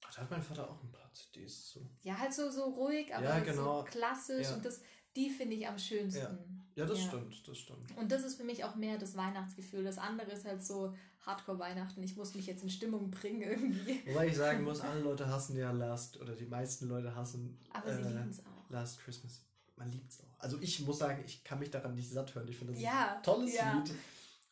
[0.00, 1.90] Da hat mein Vater auch ein paar CDs zu.
[2.02, 3.78] ja, halt so, so ruhig, aber Ja, genau.
[3.80, 4.54] so klassisch Ja.
[4.54, 4.80] und das,
[5.16, 6.60] die finde ich am schönsten.
[6.76, 7.06] Ja, das Ja.
[7.08, 7.96] stimmt, das stimmt.
[7.96, 9.84] Und das ist für mich auch mehr das Weihnachtsgefühl.
[9.84, 10.92] Das andere ist halt so
[11.24, 12.02] Hardcore-Weihnachten.
[12.02, 14.00] Ich muss mich jetzt in Stimmung bringen irgendwie.
[14.06, 17.92] Wobei ich sagen muss, alle Leute hassen ja Last, oder die meisten Leute hassen Aber
[17.94, 18.70] sie äh, auch.
[18.70, 19.40] Last Christmas.
[19.76, 20.40] Man liebt es auch.
[20.40, 22.46] Also ich muss sagen, ich kann mich daran nicht satt hören.
[22.48, 23.72] Ich finde das Ja, ist ein tolles ja.
[23.78, 23.94] Lied.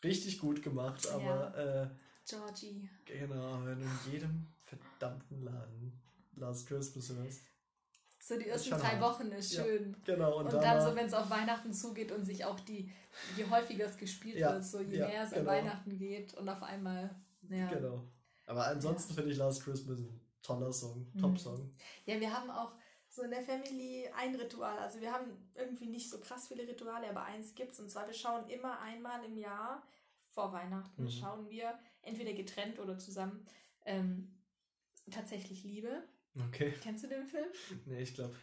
[0.05, 1.89] Richtig gut gemacht, aber äh,
[2.29, 2.89] Georgie.
[3.05, 5.93] genau, wenn du in jedem verdammten Laden
[6.37, 7.41] Last Christmas hörst.
[8.25, 9.01] So die ersten drei.
[9.01, 9.65] Wochen ist Ja.
[9.65, 9.97] schön.
[10.05, 12.89] Genau, Und, und, dann so, wenn es auf Weihnachten zugeht und sich auch die,
[13.37, 15.51] je häufiger es gespielt Ja, wird, so je ja, näher es an genau.
[15.51, 17.11] Weihnachten geht und auf einmal,
[17.49, 17.69] ja.
[17.75, 18.05] Genau.
[18.47, 21.19] Aber ansonsten finde ich Last Christmas ein toller Song, Mhm.
[21.21, 21.75] Top-Song.
[22.07, 22.73] Ja, wir haben auch
[23.09, 24.79] so in der Family ein Ritual.
[24.79, 27.81] Also wir haben irgendwie nicht so krass viele Rituale, aber eins gibt's.
[27.81, 29.83] Und zwar, wir schauen immer einmal im Jahr
[30.29, 31.11] vor Weihnachten, Mhm.
[31.11, 33.45] schauen wir entweder getrennt oder zusammen
[33.85, 34.33] ähm,
[35.11, 36.05] tatsächlich Liebe.
[36.49, 36.73] Okay.
[36.83, 37.47] Kennst du den Film?
[37.85, 38.35] Nee, ich glaube,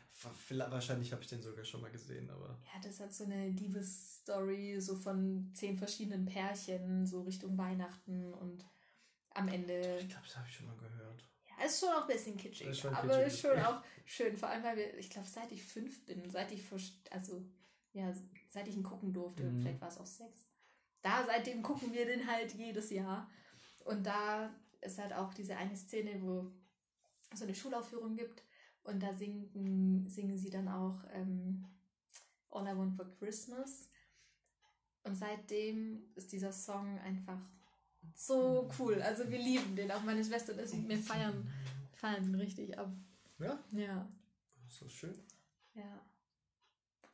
[0.50, 2.60] wahrscheinlich habe ich den sogar schon mal gesehen, aber.
[2.74, 8.64] Ja, das hat so eine Liebesstory, so von zehn verschiedenen Pärchen, so Richtung Weihnachten und
[9.32, 9.98] am Ende.
[10.00, 11.24] Ich glaube, das habe ich schon mal gehört.
[11.48, 14.38] Ja, ist schon auch ein bisschen kitschig, Ist aber kitschig, ist schon auch schön.
[14.38, 16.62] Vor allem, weil wir, ich glaube, seit ich fünf bin, seit ich,
[17.10, 17.44] also,
[17.94, 18.14] ja,
[18.50, 19.62] seit ich ihn gucken durfte, Mhm.
[19.62, 20.48] vielleicht war es auch sechs,
[21.02, 23.30] da seitdem gucken wir den halt jedes Jahr.
[23.80, 26.52] Und da ist halt auch diese eine Szene, wo
[27.34, 28.44] so eine Schulaufführung gibt
[28.84, 31.66] und da singen, singen sie dann auch ähm,
[32.50, 33.90] All I Want for Christmas.
[35.04, 37.40] Und seitdem ist dieser Song einfach
[38.16, 39.02] so cool.
[39.02, 39.92] Also wir lieben den.
[39.92, 41.50] Auch meine Schwester und ich, wir feiern,
[41.94, 42.92] feiern den richtig ab.
[43.40, 44.08] Ja, Ja,
[44.68, 45.18] so schön.
[45.74, 46.02] ja.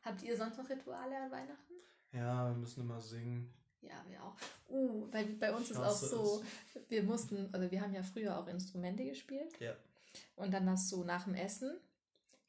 [0.02, 1.74] Habt ihr sonst noch Rituale an Weihnachten?
[2.12, 3.52] Ja, wir müssen immer singen.
[3.82, 4.36] Ja, wir auch.
[4.68, 6.42] Uh, weil bei uns ist auch so,
[6.88, 9.58] wir mussten, also wir haben ja früher auch Instrumente gespielt.
[9.60, 9.74] Ja.
[10.36, 11.70] Und dann hast du nach dem Essen,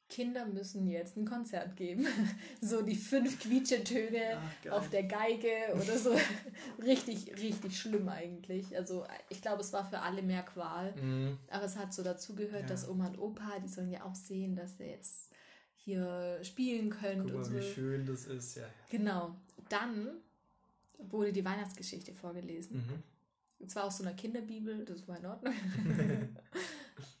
[0.08, 2.06] Kinder müssen jetzt ein Konzert geben.
[2.62, 6.16] so die fünf Quietschetöne Ach, auf der Geige oder so.
[6.82, 8.74] richtig, richtig schlimm eigentlich.
[8.76, 10.94] Also ich glaube, es war für alle mehr Qual.
[10.96, 11.38] Mhm.
[11.50, 12.68] Aber es hat so dazugehört, Ja.
[12.68, 15.30] dass Oma und Opa, die sollen ja auch sehen, dass ihr jetzt
[15.74, 17.54] hier spielen könnt Guck und mal, so.
[17.58, 18.56] wie schön das ist.
[18.56, 18.64] Ja.
[18.90, 19.36] Genau.
[19.68, 20.08] Dann
[20.98, 22.76] wurde die Weihnachtsgeschichte vorgelesen.
[22.78, 23.02] Mhm.
[23.60, 25.52] Und zwar aus so einer Kinderbibel, das war in Ordnung.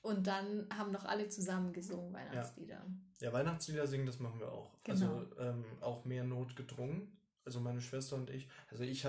[0.02, 2.84] Und dann haben noch alle zusammen gesungen Weihnachtslieder.
[3.20, 4.82] Ja, Weihnachtslieder singen, das machen wir auch.
[4.84, 5.18] Genau.
[5.18, 7.16] Also ähm, auch mehr notgedrungen.
[7.44, 8.48] Also meine Schwester und ich.
[8.70, 9.06] Also ich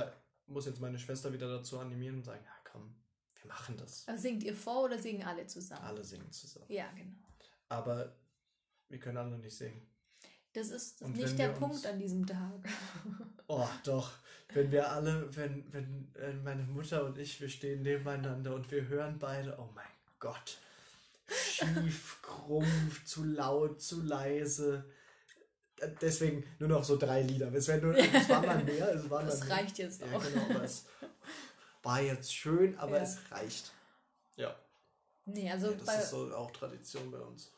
[0.47, 2.95] muss jetzt meine Schwester wieder dazu animieren und sagen, ja komm,
[3.41, 4.07] wir machen das.
[4.07, 5.84] Aber singt ihr vor oder singen alle zusammen?
[5.84, 6.65] Alle singen zusammen.
[6.70, 7.17] Ja, genau.
[7.70, 8.15] Aber
[8.88, 9.88] wir können alle nicht singen.
[10.53, 12.67] Das ist Und nicht der Punkt an diesem Tag.
[13.51, 14.11] Oh, doch.
[14.53, 18.88] Wenn wir alle, wenn, wenn äh, meine Mutter und ich, wir stehen nebeneinander und wir
[18.88, 19.88] hören beide, oh mein
[20.20, 20.57] Gott.
[21.30, 22.65] Schief, krumm,
[23.05, 24.86] zu laut, zu leise.
[25.80, 27.53] Äh, Deswegen nur noch so drei Lieder.
[27.53, 28.93] Es, nur, es waren mal mehr.
[28.93, 29.57] Es waren Das mal mehr.
[29.57, 30.24] reicht jetzt Ja, auch.
[30.24, 30.59] genau.
[30.61, 30.86] Es
[31.84, 33.03] war jetzt schön, aber Ja.
[33.03, 33.72] es reicht.
[34.36, 34.55] Ja.
[35.26, 37.51] Nee, also ja das bei, ist so auch Tradition bei uns.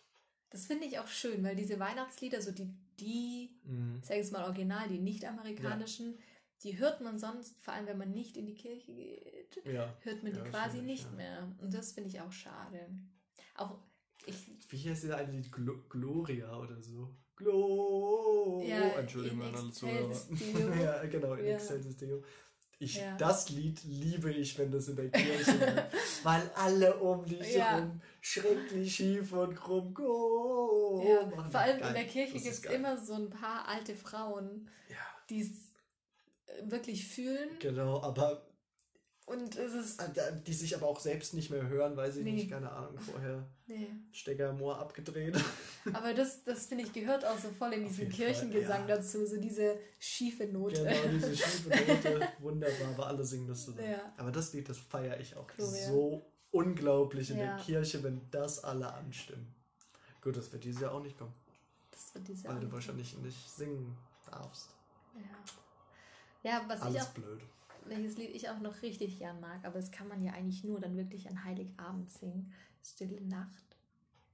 [0.49, 3.99] das finde ich auch schön, weil diese Weihnachtslieder, so die, die, Mhm.
[4.01, 6.19] ich sage jetzt mal original, die nicht-amerikanischen,
[6.63, 9.93] die hört man sonst, vor allem wenn man nicht in die Kirche geht, Ja.
[10.01, 11.11] hört man die quasi ich, nicht ja.
[11.11, 11.55] mehr.
[11.59, 12.89] Und das finde ich auch schade.
[13.55, 13.79] Auch
[14.25, 14.35] ich,
[14.69, 15.51] Wie heißt dieser eine Lied?
[15.51, 17.09] Glo Gloria oder so?
[17.35, 18.61] Glo.
[18.65, 20.75] Ja, Entschuldigung, in an alle Zuhörer.
[20.81, 21.55] ja, genau, in Ja.
[21.55, 22.23] Excelsis Deo.
[22.77, 23.15] Ich, Ja.
[23.17, 27.71] Das Lied liebe ich, wenn das in der Kirche läuft, weil alle um dich Ja.
[27.77, 31.87] herum schrecklich schief und krumm go ja, vor allem Geil.
[31.89, 34.69] in der Kirche gibt ist es immer so ein paar alte Frauen,
[35.29, 35.70] die es
[36.63, 37.49] wirklich fühlen.
[37.59, 38.45] genau, aber
[39.25, 40.01] Und es ist.
[40.01, 42.33] äh, die sich aber auch selbst nicht mehr hören, weil sie Nee.
[42.33, 43.87] nicht, keine Ahnung, vorher Nee.
[44.11, 45.33] Stecker im Ohr abgedreht.
[45.93, 48.97] Aber das, das finde ich, gehört auch so voll in diesen jeden Fall, Kirchengesang ja.
[48.97, 50.83] dazu, so diese schiefe Note.
[50.83, 52.27] Genau, diese schiefe Note.
[52.39, 53.89] Wunderbar, aber alle singen das zusammen.
[53.89, 54.13] Ja.
[54.17, 55.87] Aber das Lied, das feiere ich auch Gloria.
[55.87, 57.55] so unglaublich in Ja.
[57.55, 59.55] der Kirche, wenn das alle anstimmen.
[60.21, 61.33] Gut, das wird dieses Jahr auch nicht kommen,
[61.91, 63.97] Das wird diese weil du wahrscheinlich nicht singen
[64.29, 64.67] darfst.
[65.15, 65.21] Ja.
[66.43, 67.41] Ja, was ich Alles auch, blöd.
[67.85, 70.79] welches Lied ich auch noch richtig gern mag, aber das kann man ja eigentlich nur
[70.79, 72.51] dann wirklich an Heiligabend singen.
[72.83, 73.77] Stille Nacht.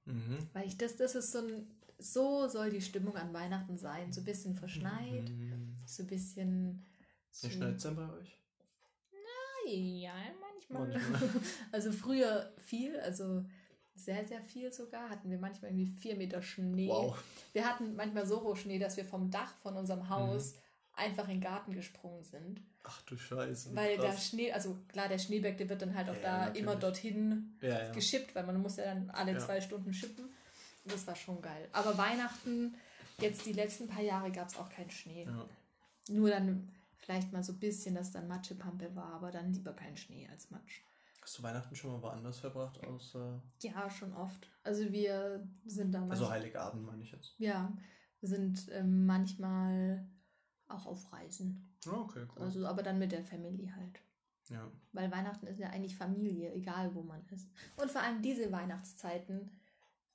[0.06, 0.38] Mhm.
[0.54, 1.66] Weil ich das, das ist so ein,
[1.98, 4.12] so soll die Stimmung an Weihnachten sein.
[4.12, 5.76] So ein bisschen verschneit, Mhm.
[5.84, 6.86] so ein bisschen.
[7.30, 8.38] So, Wie schneit es denn bei euch?
[9.66, 10.88] Ja, manchmal.
[10.88, 11.30] Manchmal.
[11.72, 13.44] Also früher viel, also
[13.94, 15.10] sehr, sehr viel sogar.
[15.10, 16.88] Hatten wir manchmal irgendwie vier Meter Schnee.
[16.88, 17.22] Wow.
[17.52, 19.80] Wir hatten manchmal so hoch Schnee, dass wir vom Dach von Mhm.
[19.80, 20.54] unserem Haus
[20.98, 22.60] einfach in den Garten gesprungen sind.
[22.84, 23.74] Ach du Scheiße.
[23.74, 24.28] Weil der krass.
[24.28, 26.62] Schnee, also klar, der Schneeberg, der wird dann halt auch Ja, da natürlich.
[26.62, 30.24] immer dorthin Ja, geschippt, weil man muss ja dann alle zwei Stunden schippen.
[30.84, 31.68] Und das war schon geil.
[31.72, 32.74] Aber Weihnachten,
[33.20, 35.26] jetzt die letzten paar Jahre gab es auch keinen Schnee.
[36.08, 39.96] Nur dann vielleicht mal so ein bisschen, dass dann Matschepampe war, aber dann lieber kein
[39.96, 40.80] Schnee als Matsch.
[41.20, 43.42] Hast du Weihnachten schon mal woanders verbracht, außer.
[43.62, 44.48] Ja, schon oft.
[44.64, 47.34] Also wir sind da Also manch- Heiligabend meine ich jetzt.
[47.38, 47.70] ja,
[48.20, 50.06] wir sind ähm, manchmal
[50.68, 51.68] auch auf Reisen.
[51.86, 52.42] Ah, okay, cool.
[52.42, 54.00] Also, aber dann mit der Family halt.
[54.50, 54.70] ja.
[54.92, 57.48] Weil Weihnachten ist ja eigentlich Familie, egal wo man ist.
[57.76, 59.50] Und vor allem diese Weihnachtszeiten,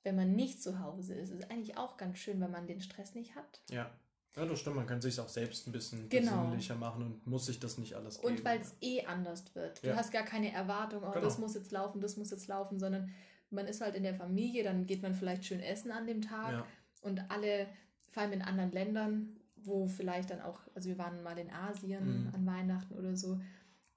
[0.02, 3.14] wenn man nicht zu Hause ist, ist eigentlich auch ganz schön, wenn man den Stress
[3.14, 3.60] nicht hat.
[3.70, 3.90] Ja.
[4.36, 4.74] Ja, das stimmt.
[4.76, 6.38] Man kann sich auch selbst ein bisschen Genau.
[6.42, 8.34] besinnlicher machen und muss sich das nicht alles geben.
[8.34, 9.82] Und weil es eh anders wird.
[9.84, 9.96] Du Ja.
[9.96, 11.24] hast gar keine Erwartung, oh, Genau.
[11.24, 13.10] das muss jetzt laufen, das muss jetzt laufen, sondern
[13.50, 16.52] man ist halt in der Familie, dann geht man vielleicht schön essen an dem Tag
[16.52, 16.66] Ja.
[17.02, 17.68] und alle,
[18.10, 22.26] vor allem in anderen Ländern, wo vielleicht dann auch, also wir waren mal in Asien
[22.28, 22.34] Mhm.
[22.34, 23.40] an Weihnachten oder so,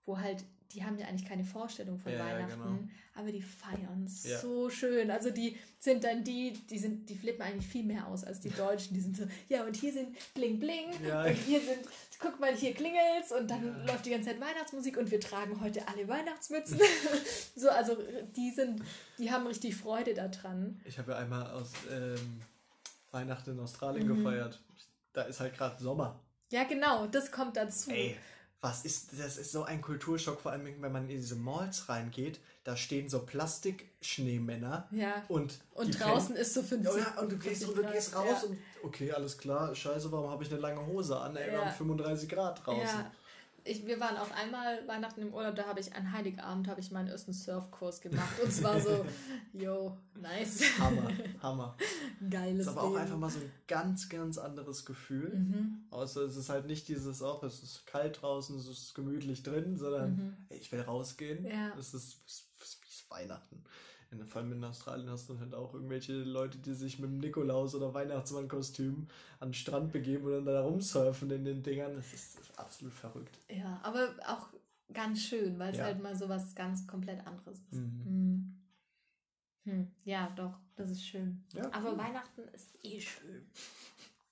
[0.05, 2.79] wo halt, die haben ja eigentlich keine Vorstellung von Ja, Weihnachten, genau.
[3.15, 4.37] aber die feiern Ja.
[4.39, 5.09] so schön.
[5.11, 8.49] Also die sind dann die, die sind, die flippen eigentlich viel mehr aus als die
[8.65, 8.93] Deutschen.
[8.93, 11.23] Die sind so, ja und hier sind Bling Bling Ja.
[11.23, 11.79] und hier sind,
[12.19, 15.87] guck mal, hier klingelt's und dann läuft die ganze Zeit Weihnachtsmusik und wir tragen heute
[15.87, 16.79] alle Weihnachtsmützen.
[17.55, 17.97] so, also
[18.35, 18.81] die sind,
[19.17, 20.79] die haben richtig Freude daran.
[20.85, 22.41] Ich habe ja einmal aus ähm,
[23.11, 24.15] Weihnachten in Australien Mhm.
[24.17, 24.61] gefeiert.
[25.17, 26.19] Da ist halt gerade Sommer.
[26.51, 27.89] Ja, genau, das kommt dazu.
[27.89, 28.15] Ey,
[28.61, 32.39] was ist, das ist so ein Kulturschock, vor allem wenn man in diese Malls reingeht,
[32.63, 35.23] da stehen so Plastikschneemänner Ja.
[35.27, 36.91] und Und draußen ist so 50.
[36.93, 38.25] Fenster- ja, und du gehst, 50 und du gehst Grad.
[38.27, 38.49] raus ja.
[38.49, 41.35] und okay, alles klar, scheiße, warum habe ich eine lange Hose an?
[41.35, 41.65] Ey, wir Ja.
[41.65, 42.81] haben 35 Grad draußen.
[42.83, 43.11] Ja.
[43.67, 46.91] Ich, wir waren auch einmal Weihnachten im Urlaub, da habe ich an Heiligabend habe ich
[46.91, 49.05] meinen ersten Surfkurs gemacht und zwar so,
[49.53, 51.09] yo, nice, Hammer,
[51.41, 51.77] Hammer.
[52.29, 53.01] geiles ist aber auch Leben.
[53.01, 55.29] einfach mal so ein ganz, ganz anderes Gefühl.
[55.35, 55.83] Mhm.
[55.89, 59.77] Außer es ist halt nicht dieses, auch es ist kalt draußen, es ist gemütlich drin,
[59.77, 60.37] sondern Mhm.
[60.49, 61.45] ey, ich will rausgehen.
[61.45, 61.73] Ja.
[61.77, 63.63] Es ist es ist Weihnachten.
[64.11, 67.17] In, vor allem in Australien hast du halt auch irgendwelche Leute, die sich mit dem
[67.19, 69.07] Nikolaus- oder Weihnachtsmannkostüm
[69.39, 71.95] an den Strand begeben und dann da rumsurfen in den Dingern.
[71.95, 73.37] Das ist, das ist absolut verrückt.
[73.49, 74.47] Ja, aber auch
[74.93, 75.85] ganz schön, weil es Ja.
[75.85, 77.73] halt mal so was ganz komplett anderes ist.
[77.73, 78.03] Mhm.
[78.05, 78.53] Mhm.
[79.65, 79.91] Hm.
[80.05, 81.43] Ja, doch, das ist schön.
[81.53, 81.97] Ja, Aber cool.
[81.97, 83.45] Weihnachten ist eh schön.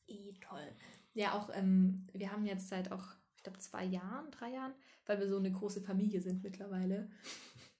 [0.07, 0.67] Eh toll.
[1.13, 3.03] Ja, auch, ähm, wir haben jetzt seit auch,
[3.35, 4.73] ich glaube, zwei Jahren, drei Jahren,
[5.05, 7.09] weil wir so eine große Familie sind mittlerweile,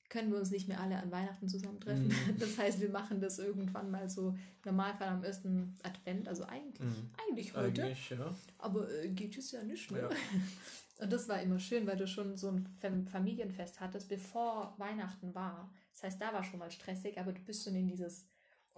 [0.10, 2.08] können wir uns nicht mehr alle an Weihnachten zusammentreffen.
[2.08, 2.14] Mhm.
[2.40, 6.80] Das heißt, wir machen das irgendwann mal so im Normalfall am ersten Advent, also eigentlich,
[6.88, 7.10] Mhm.
[7.28, 7.84] eigentlich heute.
[7.84, 8.34] Eigentlich, ja.
[8.60, 10.00] Aber äh, geht es ja nicht, ne?
[10.02, 10.10] Ja.
[11.04, 15.36] Und das war immer schön, weil du schon so ein Fam- Familienfest hattest, bevor Weihnachten
[15.36, 15.70] war.
[15.92, 18.26] Das heißt, da war schon mal stressig, aber du bist schon in dieses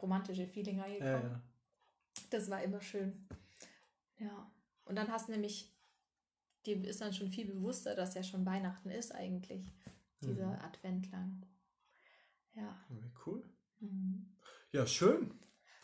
[0.02, 1.32] romantische Feeling reingekommen.
[1.32, 1.42] ja.
[2.32, 3.28] Das war immer schön.
[4.20, 4.50] Ja.
[4.86, 5.72] Und dann hast du nämlich,
[6.66, 9.62] dir ist dann schon viel bewusster, dass ja schon Weihnachten ist eigentlich.
[10.22, 10.60] Dieser Mhm.
[10.62, 11.46] Advent lang.
[12.56, 12.76] Ja.
[13.26, 13.44] Cool.
[13.80, 14.36] Mhm.
[14.72, 15.32] Ja, schön.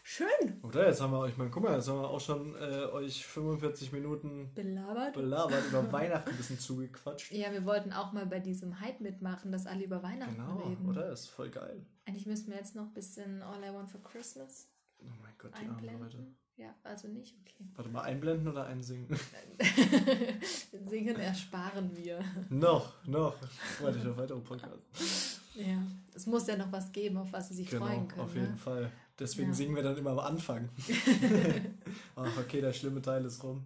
[0.05, 0.87] Schön Oder?
[0.87, 3.93] Jetzt haben wir euch mal, guck mal, jetzt haben wir auch schon äh, euch 45
[3.93, 5.13] Minuten belabert.
[5.13, 7.31] belabert, über Weihnachten ein bisschen zugequatscht.
[7.31, 10.89] Ja, wir wollten auch mal bei diesem Hype mitmachen, dass alle über Weihnachten Genau, reden.
[10.89, 11.09] oder?
[11.09, 11.85] Ist voll geil.
[12.05, 14.67] Eigentlich müssen wir jetzt noch ein bisschen All I Want for Christmas
[14.99, 16.35] Oh mein Gott, die armen Leute.
[16.55, 17.65] Ja, also nicht, okay.
[17.75, 19.07] Warte mal, einblenden oder einsingen?
[20.85, 22.23] Singen ersparen wir.
[22.49, 23.35] noch, noch.
[23.77, 25.39] Freue dich auf weitere Podcasts.
[25.55, 25.81] Ja,
[26.13, 28.21] es muss ja noch was geben, auf was sie sich Genau, freuen können.
[28.21, 28.57] auf jeden ne?
[28.57, 28.91] Fall.
[29.19, 29.53] Deswegen Ja.
[29.55, 30.69] singen wir dann immer am Anfang.
[32.15, 33.63] Ach, okay, der schlimme Teil ist rum.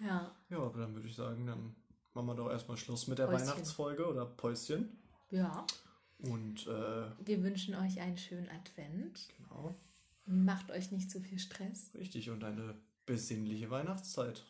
[0.00, 1.74] Ja, Ja, aber dann würde ich sagen, dann
[2.14, 3.46] machen wir doch erstmal Schluss mit der Päuschen.
[3.48, 4.88] Weihnachtsfolge oder Päuschen.
[5.30, 5.66] ja.
[6.24, 9.28] Und äh, Wir wünschen euch einen schönen Advent.
[9.38, 9.74] genau,
[10.26, 11.90] Macht euch nicht zu viel Stress.
[11.94, 12.30] richtig.
[12.30, 12.74] Und eine
[13.06, 14.44] besinnliche Weihnachtszeit.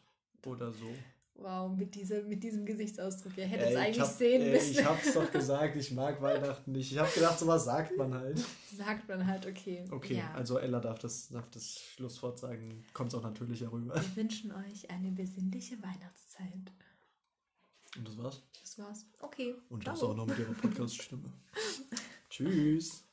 [0.45, 0.87] Oder so.
[1.35, 3.37] Wow, mit, dieser, mit diesem Gesichtsausdruck.
[3.39, 4.73] Ihr hättet es eigentlich hab- sehen ey, müssen.
[4.73, 6.93] Ich hab's doch gesagt, ich mag Weihnachten nicht.
[6.93, 8.45] Ich hab gedacht, sowas sagt man halt.
[8.77, 9.85] Sagt man halt, okay.
[9.91, 10.31] Okay, Ja.
[10.35, 12.85] also Ella darf das, darf das Schlusswort sagen.
[12.93, 13.95] Kommt auch natürlicher rüber.
[13.95, 16.71] Wir wünschen euch eine besinnliche Weihnachtszeit.
[17.97, 18.43] Und das war's.
[18.61, 19.07] Das war's.
[19.21, 19.55] Okay.
[19.71, 21.33] Und das auch noch mit ihrer Podcast-Stimme.
[22.31, 23.05] Tschüss.